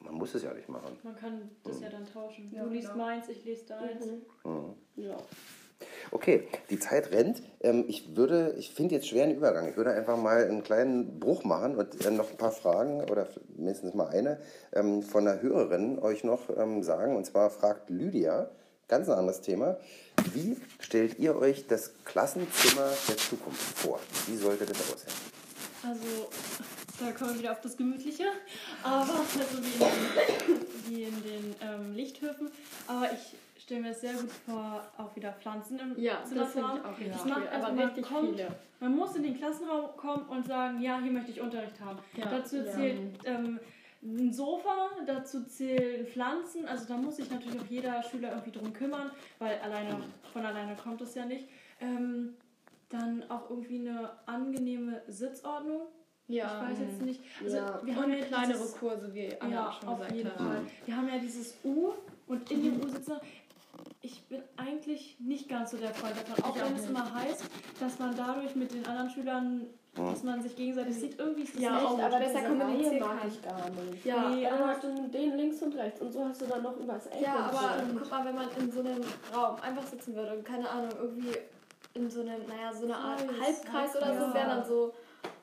[0.00, 0.98] man muss es ja nicht machen.
[1.02, 2.50] Man kann das ja dann tauschen.
[2.52, 3.04] Ja, du liest genau.
[3.04, 4.06] meins, ich lese deins.
[4.96, 5.16] Ja.
[6.10, 7.42] Okay, die Zeit rennt.
[7.60, 9.68] Ähm, ich würde, ich finde jetzt schwer einen Übergang.
[9.68, 13.28] Ich würde einfach mal einen kleinen Bruch machen und äh, noch ein paar Fragen oder
[13.56, 14.40] mindestens mal eine
[14.72, 17.16] ähm, von einer Hörerin euch noch ähm, sagen.
[17.16, 18.50] Und zwar fragt Lydia,
[18.88, 19.76] ganz ein anderes Thema.
[20.32, 24.00] Wie stellt ihr euch das Klassenzimmer der Zukunft vor?
[24.26, 25.12] Wie sollte das aussehen?
[25.82, 26.28] Also,
[26.98, 28.24] da kommen wir wieder auf das Gemütliche,
[28.82, 29.84] aber also wie in
[30.48, 32.50] den, wie in den ähm, Lichthöfen.
[32.88, 33.36] Aber ich
[33.68, 36.80] stelle mir das sehr gut vor, auch wieder Pflanzen im Ja, Zimmer das zu haben.
[36.80, 38.48] auch Das macht, also man kommt, viele.
[38.80, 41.98] Man muss in den Klassenraum kommen und sagen, ja, hier möchte ich Unterricht haben.
[42.16, 42.64] Ja, dazu ja.
[42.64, 43.60] zählt ähm,
[44.02, 46.64] ein Sofa, dazu zählen Pflanzen.
[46.66, 49.98] Also da muss sich natürlich auch jeder Schüler irgendwie drum kümmern, weil alleine
[50.32, 51.46] von alleine kommt es ja nicht.
[51.80, 52.34] Ähm,
[52.88, 55.82] dann auch irgendwie eine angenehme Sitzordnung.
[56.26, 57.20] Ja, Ich weiß jetzt nicht.
[57.42, 57.80] Also Ja.
[57.82, 60.30] wir haben und ja kleinere dieses, Kurse, wie Anna ja, auch schon auf jeden.
[60.30, 60.60] Fall.
[60.86, 61.92] Wir haben ja dieses U
[62.26, 63.14] und in dem U sitzen.
[64.00, 67.44] Ich bin eigentlich nicht ganz so der Freund davon, auch wenn es immer heißt,
[67.80, 71.62] dass man dadurch mit den anderen Schülern, dass man sich gegenseitig sieht, irgendwie ist das
[71.62, 73.28] Ja, nicht aber besser kommunizieren mag kann.
[73.28, 74.04] ich gar nicht.
[74.04, 76.62] Ja, Nee, Dann aber hast du den links und rechts und so hast du dann
[76.62, 77.20] noch übers Eck.
[77.20, 77.98] Ja, aber so.
[77.98, 79.02] guck mal, wenn man in so einem
[79.34, 81.36] Raum einfach sitzen würde und keine Ahnung, irgendwie
[81.94, 84.20] in so einem, naja, so eine Art Kreis, Halbkreis oder ja.
[84.28, 84.94] so, wären dann so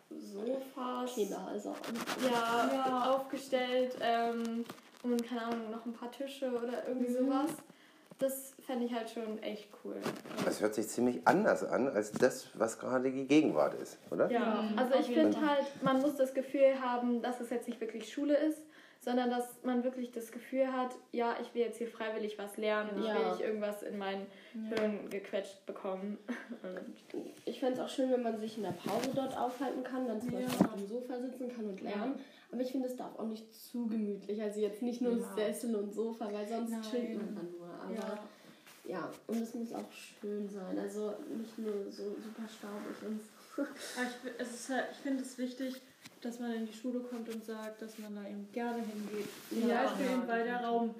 [0.09, 1.75] Sofas, Kinder, also.
[2.23, 3.11] ja, Ja.
[3.11, 4.63] aufgestellt ähm,
[5.03, 7.49] und keine Ahnung, noch ein paar Tische oder irgendwie sowas.
[8.17, 9.95] Das fände ich halt schon echt cool.
[10.45, 14.31] Das hört sich ziemlich anders an als das, was gerade die Gegenwart ist, oder?
[14.31, 17.81] Ja, Mhm, also ich finde halt, man muss das Gefühl haben, dass es jetzt nicht
[17.81, 18.61] wirklich Schule ist,
[19.01, 22.91] sondern dass man wirklich das Gefühl hat, ja, ich will jetzt hier freiwillig was lernen,
[22.95, 23.29] ich will Ja.
[23.31, 24.25] nicht irgendwas in mein
[24.69, 26.17] Hirn gequetscht bekommen.
[26.63, 30.07] Und Ich fände es auch schön, wenn man sich in der Pause dort aufhalten kann,
[30.07, 30.39] dann zum Ja.
[30.47, 32.17] Beispiel auf dem Sofa sitzen kann und lernen.
[32.51, 34.41] Aber ich finde, es darf auch nicht zu gemütlich.
[34.41, 36.81] Also jetzt nicht nur Sessel und Sofa, weil sonst Nein.
[36.81, 37.64] chillt man dann nur.
[37.85, 38.19] Aber Ja.
[38.87, 39.09] ja.
[39.27, 39.85] und es muss auch
[40.21, 40.77] schön sein.
[40.79, 43.19] Also nicht nur so super staubig und
[43.55, 43.61] so.
[43.63, 45.81] Aber ich, es ist halt, ich finde es wichtig,
[46.21, 49.27] dass man in die Schule kommt und sagt, dass man da eben gerne hingeht.
[49.49, 50.95] Zum Ja, Beispiel ja, weil der Raum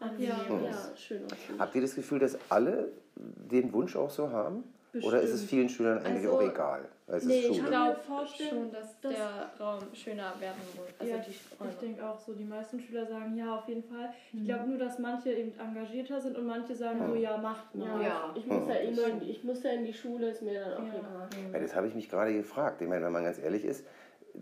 [0.00, 0.70] angenehm Ja.
[0.70, 0.90] ist.
[0.90, 1.22] Ja, schön.
[1.58, 4.62] Habt ihr das Gefühl, dass alle den Wunsch auch so haben?
[5.04, 6.88] Oder ist es vielen Schülern eigentlich Also, auch egal?
[7.06, 7.68] Weil es nee, ist ich Schule.
[7.68, 7.96] glaube
[8.36, 10.86] schon, dass, dass- der Raum schöner werden muss.
[10.98, 14.10] Also ja, die ich denke auch so, die meisten Schüler sagen ja, auf jeden Fall.
[14.32, 14.44] Ich Mhm.
[14.44, 18.02] glaube nur, dass manche eben engagierter sind und manche sagen so, ja, macht mal.
[18.02, 20.58] Ja, ich muss ja immer in die, ich muss ja in die Schule, ist mir
[20.60, 21.28] dann auch egal.
[21.52, 22.80] Ja, das habe ich mich gerade gefragt.
[22.82, 23.86] Ich meine, wenn man ganz ehrlich ist,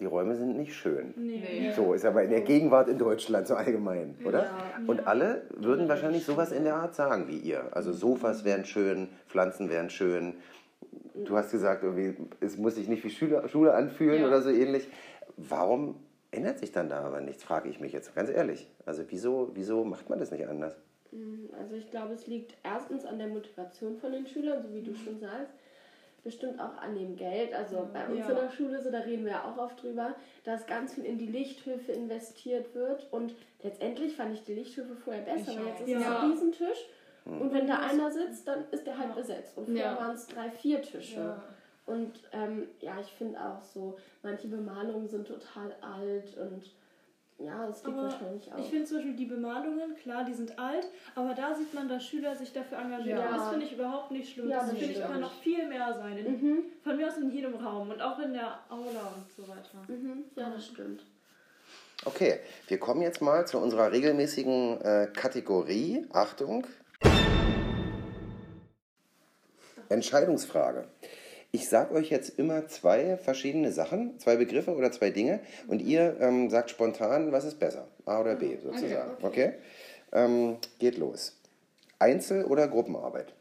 [0.01, 1.15] die Räume sind nicht schön.
[1.17, 1.73] Nee.
[1.75, 4.51] So ist aber in der Gegenwart in Deutschland so allgemein, oder?
[4.87, 7.69] Und alle würden wahrscheinlich sowas in der Art sagen wie ihr.
[7.73, 10.35] Also Sofas wären schön, Pflanzen wären schön.
[11.15, 14.29] Du hast gesagt, irgendwie, es muss sich nicht wie Schule, Schule anfühlen Ja.
[14.29, 14.89] oder so ähnlich.
[15.37, 15.97] Warum
[16.31, 18.69] ändert sich dann da aber nichts, frage ich mich jetzt ganz ehrlich.
[18.87, 20.77] Also wieso, wieso macht man das nicht anders?
[21.57, 24.93] Also ich glaube, es liegt erstens an der Motivation von den Schülern, so wie du
[24.95, 25.53] schon sagst.
[26.25, 27.53] Bestimmt auch an dem Geld.
[27.53, 28.31] Also bei uns Ja.
[28.31, 31.19] in der Schule, so da reden wir ja auch oft drüber, dass ganz viel in
[31.19, 33.07] die Lichthöfe investiert wird.
[33.13, 36.21] Und letztendlich fand ich die Lichthöfe vorher besser, weil jetzt ist es Ja.
[36.21, 36.79] ein Riesentisch.
[37.27, 39.57] Und wenn da einer sitzt, dann ist der halt besetzt.
[39.57, 39.99] Und Ja.
[39.99, 41.21] waren es drei, vier Tische.
[41.21, 41.43] Ja.
[41.87, 46.71] Und ähm, ja, ich finde auch so, manche Bemalungen sind total alt und
[47.39, 48.59] ja, es liegt Aber wahrscheinlich auch.
[48.59, 52.05] ich finde zum Beispiel die Bemalungen, klar, die sind alt, aber da sieht man, dass
[52.05, 53.19] Schüler sich dafür engagieren.
[53.19, 53.37] Ja.
[53.37, 54.49] Das finde ich überhaupt nicht schlimm.
[54.49, 56.17] Ja, das das finde ich kann noch viel mehr sein.
[56.19, 59.49] In, mhm, Von mir aus in jedem Raum und auch in der Aula und so
[59.49, 59.83] weiter.
[59.89, 61.03] mhm, ja, das stimmt.
[62.05, 66.07] Okay, wir kommen jetzt mal zu unserer regelmäßigen äh, Kategorie.
[66.13, 66.67] Achtung.
[69.89, 70.89] Entscheidungsfrage.
[71.55, 75.39] Ich sage euch jetzt immer zwei verschiedene Sachen, zwei Begriffe oder zwei Dinge
[75.69, 79.13] und ihr ähm, sagt spontan, was ist besser, A oder B sozusagen.
[79.23, 79.53] Okay?
[80.11, 81.39] Ähm, geht los.
[82.01, 83.33] Einzel- oder Gruppenarbeit?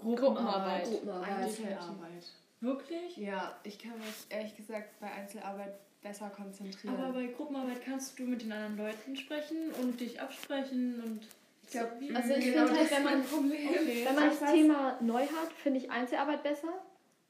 [0.00, 0.88] Gruppenarbeit.
[0.88, 2.32] Einzelarbeit.
[2.60, 3.16] Wirklich?
[3.16, 6.96] Ja, ich kann mich ehrlich gesagt bei Einzelarbeit besser konzentrieren.
[6.96, 11.20] Aber bei Gruppenarbeit kannst du mit den anderen Leuten sprechen und dich absprechen und.
[11.62, 13.68] ich glaube, Also ich genau finde halt, das wenn man, Problem.
[14.04, 16.72] wenn man das Thema neu hat, finde ich Einzelarbeit besser,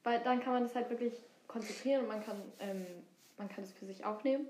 [0.07, 1.13] weil dann kann man das halt wirklich
[1.49, 2.85] konzentrieren und man kann, ähm,
[3.37, 4.47] man kann es für sich aufnehmen.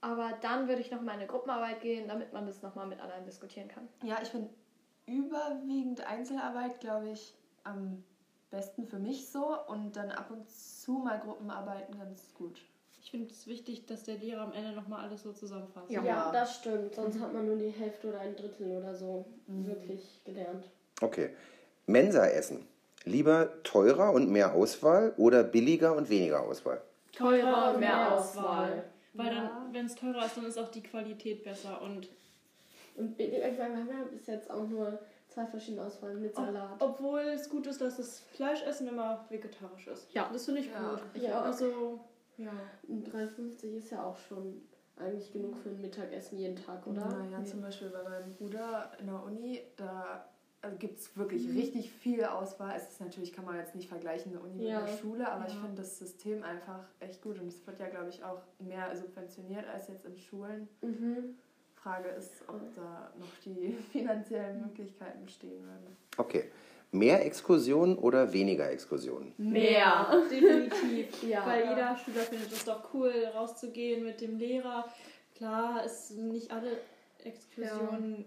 [0.00, 3.24] Aber dann würde ich nochmal in eine Gruppenarbeit gehen, damit man das nochmal mit anderen
[3.24, 3.88] diskutieren kann.
[4.04, 4.50] Ja, ich finde
[5.06, 7.34] überwiegend Einzelarbeit, glaube ich,
[7.64, 8.04] am
[8.50, 12.62] besten für mich so und dann ab und zu mal Gruppenarbeiten ganz gut.
[13.00, 15.90] Ich finde es wichtig, dass der Lehrer am Ende nochmal alles so zusammenfasst.
[15.90, 16.04] Ja.
[16.04, 16.94] Ja, das stimmt.
[16.94, 20.70] Sonst hat man nur die Hälfte oder ein Drittel oder so wirklich gelernt.
[21.00, 21.30] Okay.
[21.86, 22.68] Mensa-Essen.
[23.04, 26.80] Lieber teurer und mehr Auswahl oder billiger und weniger Auswahl?
[27.12, 28.84] Teurer und mehr Auswahl.
[29.14, 29.34] Weil Ja.
[29.34, 32.08] dann, wenn es teurer ist, dann ist auch die Qualität besser und
[32.94, 34.98] Und billig- ich meine, wir haben ja bis jetzt auch nur
[35.30, 36.72] zwei verschiedene Auswahlen mit Salat.
[36.78, 40.12] obwohl es gut ist, dass das Fleischessen immer vegetarisch ist.
[40.12, 40.28] Ja.
[40.30, 40.90] Das finde ich Ja.
[40.90, 41.00] gut.
[41.14, 41.42] Ich auch.
[41.44, 42.00] Also,
[42.36, 42.50] ja.
[42.86, 44.60] Und 3,50 ist ja auch schon
[44.98, 47.06] eigentlich genug für ein Mittagessen jeden Tag, oder?
[47.06, 50.26] Naja, zum Beispiel bei meinem Bruder in der Uni, da
[50.62, 52.74] also gibt es wirklich richtig viel Auswahl.
[52.76, 54.80] Es ist natürlich, kann man jetzt nicht vergleichen, eine Uni Ja.
[54.80, 55.60] mit einer Schule, aber ich Ja.
[55.60, 59.66] finde das System einfach echt gut und es wird ja, glaube ich, auch mehr subventioniert
[59.68, 60.68] als jetzt in Schulen.
[60.80, 61.36] Mhm.
[61.74, 65.96] Frage ist, ob da noch die finanziellen Möglichkeiten bestehen würden.
[66.16, 66.44] Okay.
[66.94, 69.32] Mehr Exkursionen oder weniger Exkursionen?
[69.38, 70.22] Mehr.
[70.30, 71.22] Definitiv.
[71.24, 71.44] Ja.
[71.46, 74.84] Weil jeder Schüler findet es doch cool, rauszugehen mit dem Lehrer.
[75.34, 76.76] Klar, ist nicht alle
[77.24, 78.26] Exkursionen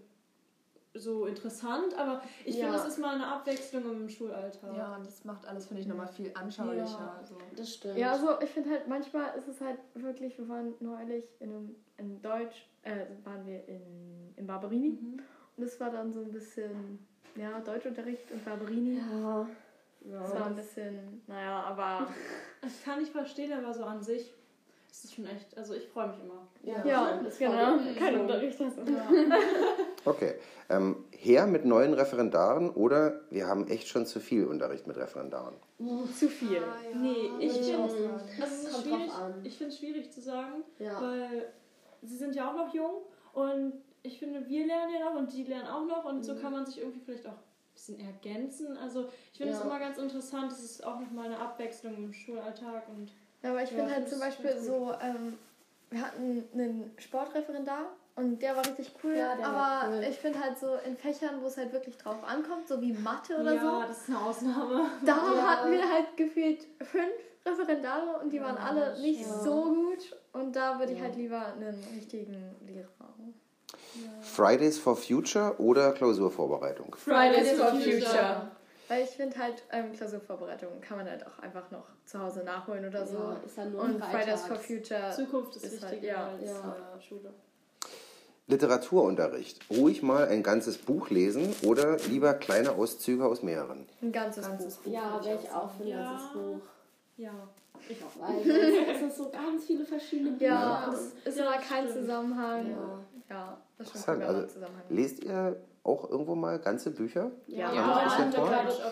[0.95, 2.65] so interessant, aber ich Ja.
[2.65, 4.75] finde, es ist mal eine Abwechslung im Schulalltag.
[4.75, 7.21] Ja, und das macht alles, finde ich, nochmal viel anschaulicher.
[7.27, 7.37] So.
[7.55, 7.97] Das stimmt.
[7.97, 11.75] Ja, also ich finde halt, manchmal ist es halt wirklich, wir waren neulich in, einem,
[11.97, 14.97] in Deutsch, äh, waren wir in, in Barberini
[15.57, 16.99] und es war dann so ein bisschen,
[17.35, 18.97] ja, Deutschunterricht und Barberini.
[18.97, 19.47] Ja.
[20.07, 22.07] Das war ein bisschen, naja, aber
[22.65, 24.33] Ich kann nicht verstehen, aber so an sich
[24.95, 26.47] ist es schon echt, also ich freue mich immer.
[26.63, 28.19] Ja, ja, das genau, kein.
[28.21, 28.59] Unterricht.
[28.59, 28.73] Das
[30.05, 30.35] Okay.
[30.69, 35.55] Ähm, her mit neuen Referendaren oder wir haben echt schon zu viel Unterricht mit Referendaren?
[36.17, 36.61] Zu viel.
[36.93, 37.95] Nee, ich finde also
[38.41, 39.11] es ist schwierig,
[39.43, 41.01] ich finde es schwierig zu sagen, Ja.
[41.01, 41.51] weil
[42.01, 43.01] sie sind ja auch noch jung
[43.33, 46.23] und ich finde, wir lernen ja noch und die lernen auch noch und Mhm.
[46.23, 48.77] so kann man sich irgendwie vielleicht auch ein bisschen ergänzen.
[48.77, 49.65] Also ich finde es Ja.
[49.65, 53.11] immer ganz interessant, es ist auch nochmal eine Abwechslung im Schulalltag und
[53.45, 55.37] Ja, aber ich Ja, finde halt zum Beispiel so, ähm,
[55.91, 59.15] wir hatten einen Sportreferendar und der war richtig cool.
[59.15, 60.05] Ja, aber cool.
[60.09, 63.37] ich finde halt so in Fächern, wo es halt wirklich drauf ankommt, so wie Mathe
[63.39, 64.89] oder ja, so, das ist eine Ausnahme.
[65.05, 65.47] da Ja.
[65.47, 67.11] hatten wir halt gefühlt fünf
[67.47, 70.17] Referendare und die waren alle nicht so gut.
[70.33, 71.05] Und da würde ich Ja.
[71.05, 73.33] halt lieber einen richtigen Lehrer haben.
[74.21, 76.95] Fridays for Future oder Klausurvorbereitung?
[76.95, 78.51] Fridays for Future.
[78.87, 82.85] Weil ich finde halt, ähm, Klausurvorbereitung kann man halt auch einfach noch zu Hause nachholen
[82.87, 83.17] oder so.
[83.17, 84.57] Ja, ist dann nur ein und Fridays for.
[84.57, 85.11] Future.
[85.15, 86.27] Zukunft ist, Ist halt- wichtiger ja.
[86.27, 86.75] als Ja.
[86.97, 87.33] äh, Schule.
[88.47, 89.59] Literaturunterricht.
[89.71, 93.87] Ruhig mal ein ganzes Buch lesen oder lieber kleine Auszüge aus mehreren.
[94.03, 94.83] Ein ganzes, Ganzes Buch.
[94.83, 94.91] Buch.
[94.93, 96.03] Ja, wäre ich auch für ein Ja.
[96.11, 96.61] ganzes Buch.
[97.17, 97.31] Ja,
[97.89, 98.21] ich auch.
[98.21, 100.45] Weil sonst es so ganz viele verschiedene Bücher.
[100.45, 101.99] Ja, und- es ist Ja, aber das kein stimmt.
[102.01, 102.69] Zusammenhang.
[102.69, 102.99] Ja.
[103.35, 104.21] Ja, das stimmt.
[104.23, 104.83] Also, Zusammenhang.
[104.89, 107.31] lest ihr auch irgendwo mal ganze Bücher?
[107.47, 108.17] Ja, Ja, gerade Auf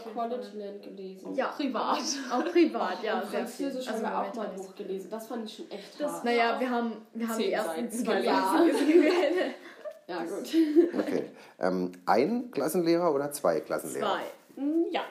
[0.06, 1.34] jeden College gelesen.
[1.34, 1.98] Ja, privat.
[2.32, 3.20] Auch privat, ja.
[3.20, 3.94] und Französisch viel.
[3.94, 4.56] haben wir auch mal ein.
[4.56, 5.10] Buch gelesen.
[5.10, 6.26] Das fand ich schon echt Das- hart.
[6.26, 8.34] Naja, wir haben, wir haben die ersten zwei gelesen.
[8.34, 9.54] Seiten
[10.08, 11.00] Ja, gut.
[11.00, 11.24] Okay.
[11.60, 14.20] Ähm, ein Klassenlehrer oder zwei Klassenlehrer?
[14.56, 14.62] Zwei.
[14.62, 15.02] Mm, Ja.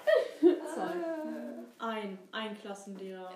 [1.78, 3.30] Ein, ein Klassenlehrer.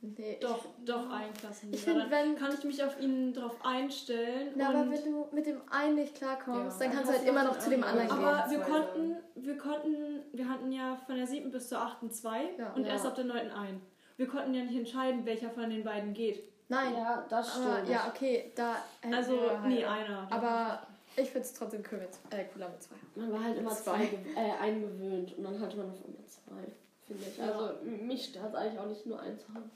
[0.00, 1.78] Nee, Doch, doch ein Klassenlehrer.
[1.78, 4.52] Ich find, wenn- kann ich mich auf ihn drauf einstellen.
[4.54, 7.44] Na, aber wenn du mit dem einen nicht klarkommst, Ja, dann kannst du halt immer
[7.44, 8.10] noch zu dem anderen.
[8.10, 8.58] anderen aber gehen.
[8.60, 12.72] wir konnten, wir konnten, wir hatten ja von der siebten bis zur achten zwei Ja.
[12.74, 12.92] und Ja.
[12.92, 13.80] erst ab der neunten ein.
[14.16, 16.42] Wir konnten ja nicht entscheiden, welcher von den beiden geht.
[16.68, 17.66] Nein, Ja, das stimmt.
[17.66, 18.76] aber ja, okay, da
[19.10, 20.26] Also, halt nee, einer.
[20.30, 22.96] Aber ich finde es trotzdem cool mit, äh, cooler mit zwei.
[23.14, 24.06] Man war halt immer Zwei.
[24.06, 26.72] zwei, äh, eingewöhnt und dann hatte man auf einmal zwei,
[27.06, 27.38] finde ich.
[27.38, 27.50] Ja.
[27.52, 29.70] Also mich stört es eigentlich auch nicht nur eins zu haben.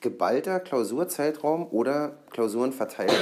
[0.00, 3.12] Geballter Klausurzeitraum oder Klausuren verteilt,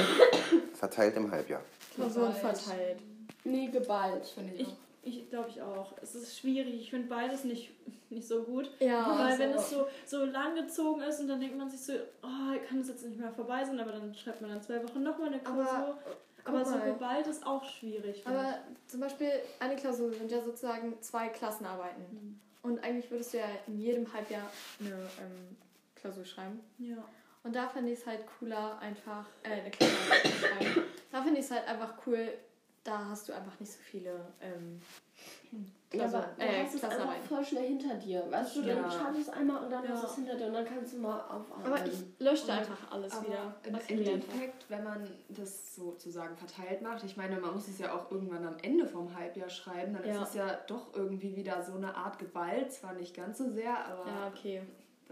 [0.73, 1.61] verteilt im Halbjahr?
[1.95, 2.99] Klausuren verteilt.
[3.43, 4.25] Nee, geballt.
[4.25, 4.67] Finde Ich,
[5.03, 5.93] ich glaube ich auch.
[6.01, 6.75] Es ist schwierig.
[6.75, 7.71] Ich finde beides nicht,
[8.09, 8.69] nicht so gut.
[8.79, 9.39] Ja, Weil so.
[9.39, 12.79] wenn es so, so lang gezogen ist und dann denkt man sich so, oh, kann
[12.79, 15.45] das jetzt nicht mehr vorbei sein, aber dann schreibt man dann zwei Wochen nochmal eine
[15.45, 15.97] Aber, Klausur.
[16.45, 18.21] guck Aber, so geballt ist auch schwierig.
[18.25, 18.55] Aber
[18.87, 22.03] zum Beispiel eine Klausur sind ja sozusagen zwei Klassenarbeiten.
[22.11, 22.39] Mhm.
[22.61, 24.49] Und eigentlich würdest du ja in jedem Halbjahr
[24.81, 25.55] eine ähm,
[25.99, 26.59] Klausur schreiben.
[26.77, 26.97] Ja.
[27.43, 30.83] Und da fand ich es halt cooler, einfach äh, eine zu schreiben.
[31.11, 32.29] Da finde ich es halt einfach cool,
[32.83, 34.81] da hast du einfach nicht so viele ähm,
[35.91, 38.25] Ja, Klausur, aber du äh, hast es einfach voll schnell hinter dir.
[38.29, 38.75] Weißt du, Ja.
[38.75, 39.91] dann schaffst du es einmal und dann Ja.
[39.91, 41.65] hast du es hinter dir und dann kannst du mal aufarbeiten.
[41.73, 43.55] Aber ich löschte Und- einfach alles wieder.
[43.63, 43.75] im.
[43.75, 48.45] Endeffekt, wenn man das sozusagen verteilt macht, ich meine, man muss es ja auch irgendwann
[48.45, 50.21] am Ende vom Halbjahr schreiben, dann Ja.
[50.21, 53.85] ist es ja doch irgendwie wieder so eine Art Gewalt, zwar nicht ganz so sehr,
[53.85, 54.61] aber Ja, okay.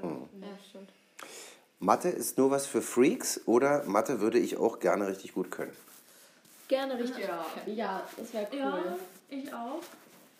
[0.01, 0.89] Ja, stimmt.
[1.79, 5.75] Mathe ist nur was für Freaks oder Mathe würde ich auch gerne richtig gut können?
[6.67, 7.25] Gerne richtig.
[7.27, 7.45] ja.
[7.65, 8.57] ja, das wäre cool.
[8.59, 8.97] ja,
[9.29, 9.81] ich auch.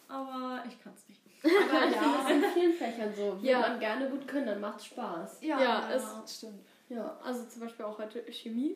[0.10, 1.22] Aber ich kann es nicht.
[1.70, 3.42] Aber ja, das ist in vielen Fächern so.
[3.42, 3.60] Will Ja.
[3.62, 5.38] man gerne gut können, dann macht Spaß.
[5.42, 6.66] Ja, es stimmt.
[6.90, 7.18] Ja.
[7.24, 8.76] Also zum Beispiel auch heute Chemie.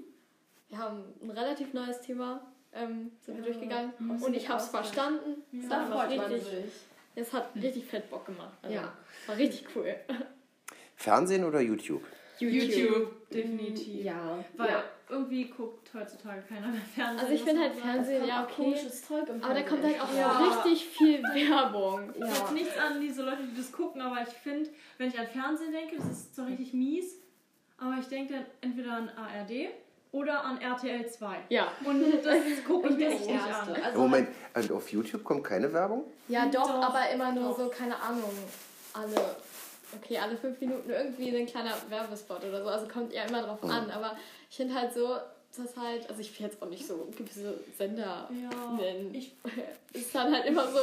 [0.70, 2.41] Wir haben ein relativ neues Thema,
[2.74, 3.91] ähm, sind wir durchgegangen.
[4.00, 5.44] Muss Und ich habe es verstanden.
[5.52, 6.44] Es Da hat freut man sich.
[7.15, 8.54] es hat richtig fett Bock gemacht.
[8.62, 8.94] Also, Ja.
[9.28, 9.96] War richtig cool.
[11.02, 12.04] Fernsehen oder YouTube?
[12.40, 14.04] YouTube, definitiv.
[14.04, 14.44] Ja.
[14.58, 14.84] Weil ja.
[15.10, 17.20] irgendwie guckt heutzutage keiner mehr Fernsehen.
[17.20, 17.76] Also ich finde halt.
[17.76, 18.54] Fernsehen, ja okay.
[18.64, 20.38] komisches Zeug im Aber da kommt halt auch Ja.
[20.48, 22.12] richtig viel Werbung.
[22.16, 22.52] Ich habe Ja.
[22.52, 25.98] nichts an diese Leute, die das gucken, aber ich finde, wenn ich an Fernsehen denke,
[25.98, 27.16] das ist zwar richtig mies,
[27.78, 29.70] aber ich denke dann entweder an ARD
[30.12, 31.36] oder an RTL 2.
[31.50, 31.72] Ja.
[31.84, 32.24] Und das
[32.68, 33.76] gucke ich mir echt nicht an.
[33.84, 36.06] Also Moment, und auf YouTube kommt keine Werbung?
[36.28, 37.58] Ja, doch, Doch, aber immer nur doch.
[37.60, 38.32] so, keine Ahnung,
[38.94, 39.16] alle,
[39.96, 42.70] okay, alle fünf Minuten irgendwie ein kleiner Werbespot oder so.
[42.70, 43.90] Also kommt ja immer drauf an.
[43.92, 44.16] Aber
[44.50, 45.16] ich finde halt so,
[45.58, 49.14] dass halt, also ich will jetzt auch nicht so gewisse Sender Ja, nennen.
[49.14, 49.34] ich-
[49.94, 50.80] ist dann halt immer so,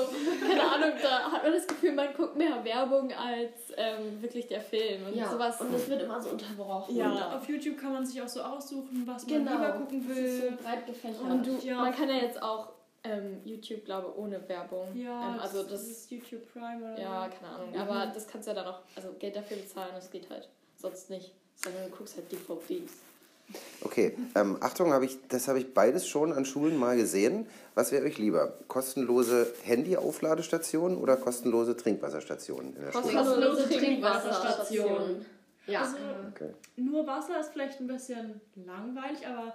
[0.47, 4.61] keine Ahnung, da hat man das Gefühl, man guckt mehr Werbung als ähm, wirklich der
[4.61, 5.31] Film und ja.
[5.31, 5.59] sowas.
[5.62, 6.94] Und das wird immer so unterbrochen.
[6.94, 9.53] Ja, auf YouTube kann man sich auch so aussuchen, was man genau.
[9.53, 10.51] lieber gucken Das ist will.
[10.59, 11.21] so breit gefächert.
[11.23, 11.77] und du, Ja.
[11.77, 12.68] man kann ja jetzt auch
[13.04, 14.94] ähm, YouTube, glaube ich, ohne Werbung.
[14.96, 17.76] Ja, ähm, also das, das ist YouTube Prime oder Ja, keine Ahnung.
[17.78, 21.11] Aber das kannst du ja dann auch, also Geld dafür bezahlen, das geht halt sonst
[21.11, 21.32] nicht.
[21.56, 22.92] Sondern du guckst halt DVDs.
[23.80, 27.46] Okay, ähm, Achtung, hab ich, das habe ich beides schon an Schulen mal gesehen.
[27.74, 28.52] Was wäre euch lieber?
[28.68, 33.14] Kostenlose Handy-Aufladestationen oder kostenlose Trinkwasserstationen in der Schule?
[33.14, 35.24] Kostenlose Trinkwasserstation.
[35.66, 35.80] Ja.
[35.82, 35.96] Also
[36.34, 36.50] Okay.
[36.76, 39.54] nur Wasser ist vielleicht ein bisschen langweilig, aber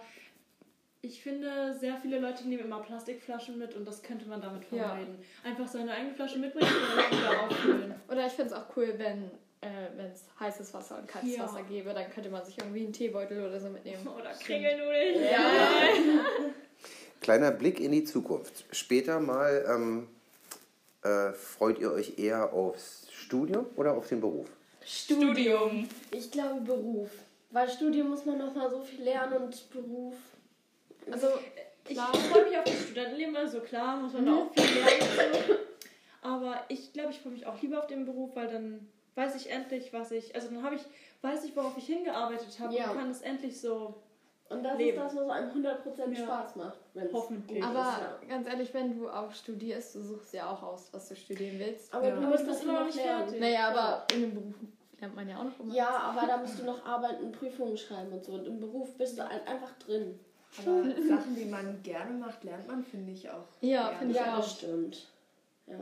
[1.05, 4.87] ich finde, sehr viele Leute nehmen immer Plastikflaschen mit und das könnte man damit Ja.
[4.87, 5.19] vermeiden.
[5.43, 7.95] Einfach seine eigene Flasche mitbringen und wieder auffüllen.
[8.09, 9.29] Oder ich finde es auch cool, wenn
[9.61, 11.43] äh, es heißes Wasser und kaltes Ja.
[11.43, 14.07] Wasser gäbe, dann könnte man sich irgendwie einen Teebeutel oder so mitnehmen.
[14.17, 15.15] Oder Kringelnudeln.
[17.21, 18.63] Kleiner Blick in die Zukunft.
[18.71, 20.07] Später mal ähm,
[21.03, 24.47] äh, freut ihr euch eher aufs Studium oder auf den Beruf?
[24.85, 25.87] Studium.
[26.11, 27.09] Ich glaube Beruf.
[27.51, 30.15] Weil Studium muss man noch mal so viel lernen und Beruf.
[31.11, 31.27] Also,
[31.87, 35.43] Ich freue mich auf das Studentenleben, also klar, muss man da auch viel lernen.
[35.47, 35.55] So.
[36.21, 39.49] Aber ich glaube, ich freue mich auch lieber auf den Beruf, weil dann weiß ich
[39.51, 40.33] endlich, was ich.
[40.35, 40.81] Also dann habe ich,
[41.21, 42.91] weiß ich, worauf ich hingearbeitet habe Ja.
[42.91, 43.95] und kann es endlich so
[44.49, 44.97] Und das Leben.
[44.97, 46.23] ist das, was einem 100% Ja.
[46.23, 46.77] Spaß macht.
[46.93, 47.59] wenn's Hoffentlich.
[47.61, 48.35] gut aber ist, ja.
[48.35, 51.93] ganz ehrlich, wenn du auch studierst, du suchst ja auch aus, was du studieren willst.
[51.93, 52.15] Aber Ja.
[52.15, 53.23] du musst das immer noch nicht lernen.
[53.25, 53.41] fertig.
[53.41, 54.55] Naja, aber in dem Beruf
[55.01, 55.73] lernt man ja auch noch immer.
[55.75, 58.31] Ja, aber da musst du noch arbeiten, Prüfungen schreiben und so.
[58.33, 60.17] Und im Beruf bist du halt einfach drin.
[60.59, 63.45] Aber Sachen, die man gerne macht, lernt man, finde ich auch.
[63.61, 64.47] Ja, finde ich Ja, auch.
[64.47, 65.07] stimmt.
[65.67, 65.79] Ja.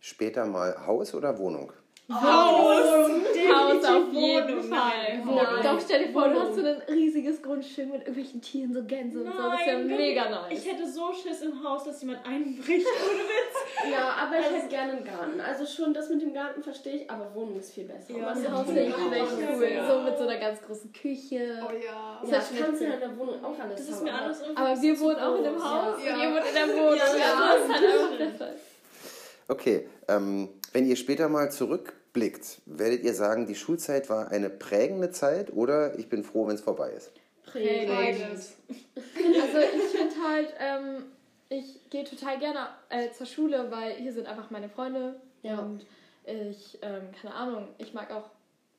[0.00, 1.72] Später mal Haus oder Wohnung?
[2.10, 5.20] Haus, Haus auf jeden Wohnung, Fall.
[5.24, 5.44] Wohnung.
[5.62, 9.20] Doch, stell dir vor, du hast so ein riesiges Grundstück mit irgendwelchen Tieren, so Gänse
[9.20, 9.32] und so.
[9.32, 10.58] Das wäre Nein, mega nice.
[10.58, 13.92] Ich hätte so Schiss im Haus, dass jemand einbricht, ohne Witz.
[13.92, 15.38] Ja, aber ich hätte gerne einen Garten.
[15.38, 18.16] Also schon das mit dem Garten verstehe ich, aber Wohnung ist viel besser.
[18.16, 19.84] Ja, Das ist Haus echt cool.
[19.90, 21.62] So mit so einer ganz großen Küche.
[21.62, 22.22] Oh ja.
[22.24, 24.40] Ja, das kannst du ja in der Wohnung auch alles Das ist mir aber- alles
[24.40, 25.62] irgendwie Aber wir wohnen auch in dem.
[25.62, 26.14] Haus Ja.
[26.14, 26.96] und ihr wohnt in der Wohnung.
[26.96, 27.52] Ja, Also ja.
[27.52, 28.54] das ist halt einfach der Fall.
[29.50, 31.50] Okay, ähm, wenn ihr später mal
[32.12, 36.54] zurückblickt, werdet ihr sagen, die Schulzeit war eine prägende Zeit oder ich bin froh, wenn
[36.54, 37.12] es vorbei ist?
[37.52, 38.56] Beides.
[39.16, 41.04] Also ich finde halt, ähm,
[41.48, 45.58] ich gehe total gerne äh, zur Schule, weil hier sind einfach meine Freunde Ja.
[45.60, 45.86] und
[46.24, 48.28] ich, ähm, keine Ahnung, ich mag auch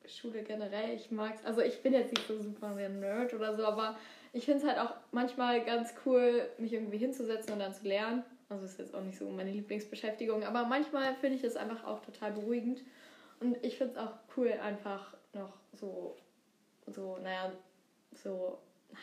[0.06, 0.96] Schule generell.
[0.96, 3.98] Ich mag's, also ich bin jetzt nicht so super der Nerd oder so, aber
[4.34, 8.24] ich finde es halt auch manchmal ganz cool, mich irgendwie hinzusetzen und dann zu lernen.
[8.50, 12.02] Also ist jetzt auch nicht so meine Lieblingsbeschäftigung, aber manchmal finde ich es einfach auch
[12.04, 12.82] total beruhigend.
[13.40, 16.16] Und ich finde es auch cool, einfach noch so,
[16.88, 17.52] so, naja,
[18.24, 18.58] so,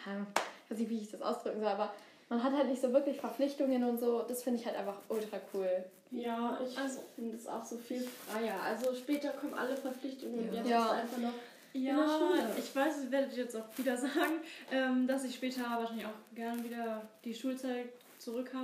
[0.05, 0.27] na,
[0.65, 1.95] ich weiß nicht, wie ich das ausdrücken soll, aber
[2.29, 4.23] man hat halt nicht so wirklich Verpflichtungen und so.
[4.23, 5.85] Das finde ich halt einfach ultra cool.
[6.11, 8.61] Ja, ich Also- finde es auch so viel freier.
[8.63, 10.87] Also später kommen alle Verpflichtungen und jetzt Ja.
[10.87, 11.33] ist einfach noch
[11.73, 14.41] Ja, ich weiß, ich werde jetzt auch wieder sagen,
[14.73, 17.87] ähm, dass ich später wahrscheinlich auch gerne wieder die Schulzeit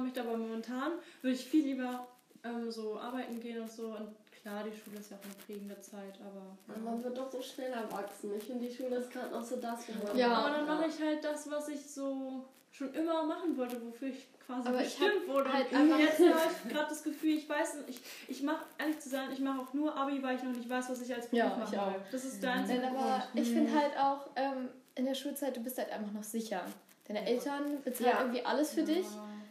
[0.02, 2.06] möchte, aber momentan würde ich viel lieber
[2.42, 3.88] ähm, so arbeiten gehen und so.
[3.88, 6.78] Und klar, die Schule ist ja auch eine prägende Zeit, aber.
[6.80, 8.32] Man wird doch so schnell erwachsen.
[8.36, 10.16] Ich finde, die Schule ist gerade noch so das, wo man.
[10.16, 10.32] Ja.
[10.34, 14.26] Aber dann mache ich halt das, was ich so schon immer machen wollte, wofür ich
[14.46, 15.52] quasi Aber ich bestimmt wurde.
[15.52, 18.98] halt und jetzt habe ich gerade das Gefühl, ich weiß nicht, ich, ich mache, ehrlich
[18.98, 21.26] zu sein, ich mache auch nur Abi, weil ich noch nicht weiß, was ich als
[21.28, 21.94] Beruf Ja, machen ich auch.
[22.10, 23.46] Das ist der einzige Nein, aber Grund.
[23.46, 26.62] ich finde halt auch, ähm, in der Schulzeit, du bist halt einfach noch sicher.
[27.08, 28.20] Deine Eltern bezahlen Ja.
[28.20, 29.06] irgendwie alles für dich.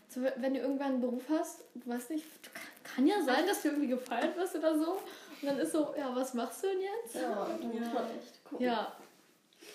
[0.09, 2.63] So, wenn du irgendwann einen Beruf hast, du weißt nicht, du kann,
[2.95, 4.91] kann ja sein, dass du irgendwie gefeiert wirst oder so.
[4.93, 7.15] Und dann ist so, ja, was machst du denn jetzt?
[7.15, 8.65] Ja, da muss man echt gucken.
[8.65, 8.95] Ja,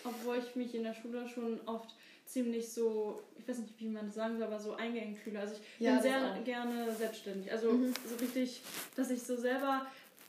[0.05, 1.95] Obwohl ich mich in der Schule schon oft
[2.27, 5.41] ziemlich so, ich weiß nicht, wie man das sagen soll, aber so eingeengt fühle.
[5.41, 7.51] Also ich Ja, bin sehr gerne selbstständig.
[7.53, 7.95] Also Mhm.
[8.05, 8.63] so richtig,
[8.97, 9.87] dass ich so selber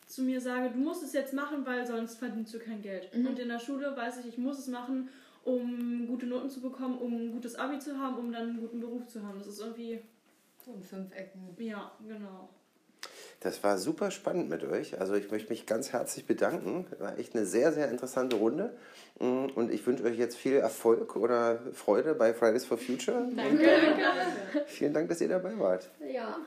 [0.07, 3.13] zu mir sage, du musst es jetzt machen, weil sonst verdienst du kein Geld.
[3.15, 3.27] Mhm.
[3.27, 5.09] Und in der Schule weiß ich, ich muss es machen,
[5.43, 8.79] um gute Noten zu bekommen, um ein gutes Abi zu haben, um dann einen guten
[8.79, 9.37] Beruf zu haben.
[9.39, 9.99] Das ist irgendwie,
[10.63, 11.55] So in fünf Ecken.
[11.59, 12.49] ja, genau.
[13.41, 14.99] Das war super spannend mit euch.
[14.99, 16.87] Also ich möchte mich ganz herzlich bedanken.
[16.97, 18.73] War echt eine sehr, sehr interessante Runde.
[19.19, 23.27] Mm, Und ich wünsche euch jetzt viel Erfolg oder Freude bei Fridays for Future.
[23.35, 23.69] danke.
[24.65, 25.89] Vielen Dank, dass ihr dabei wart.
[26.11, 26.37] Ja,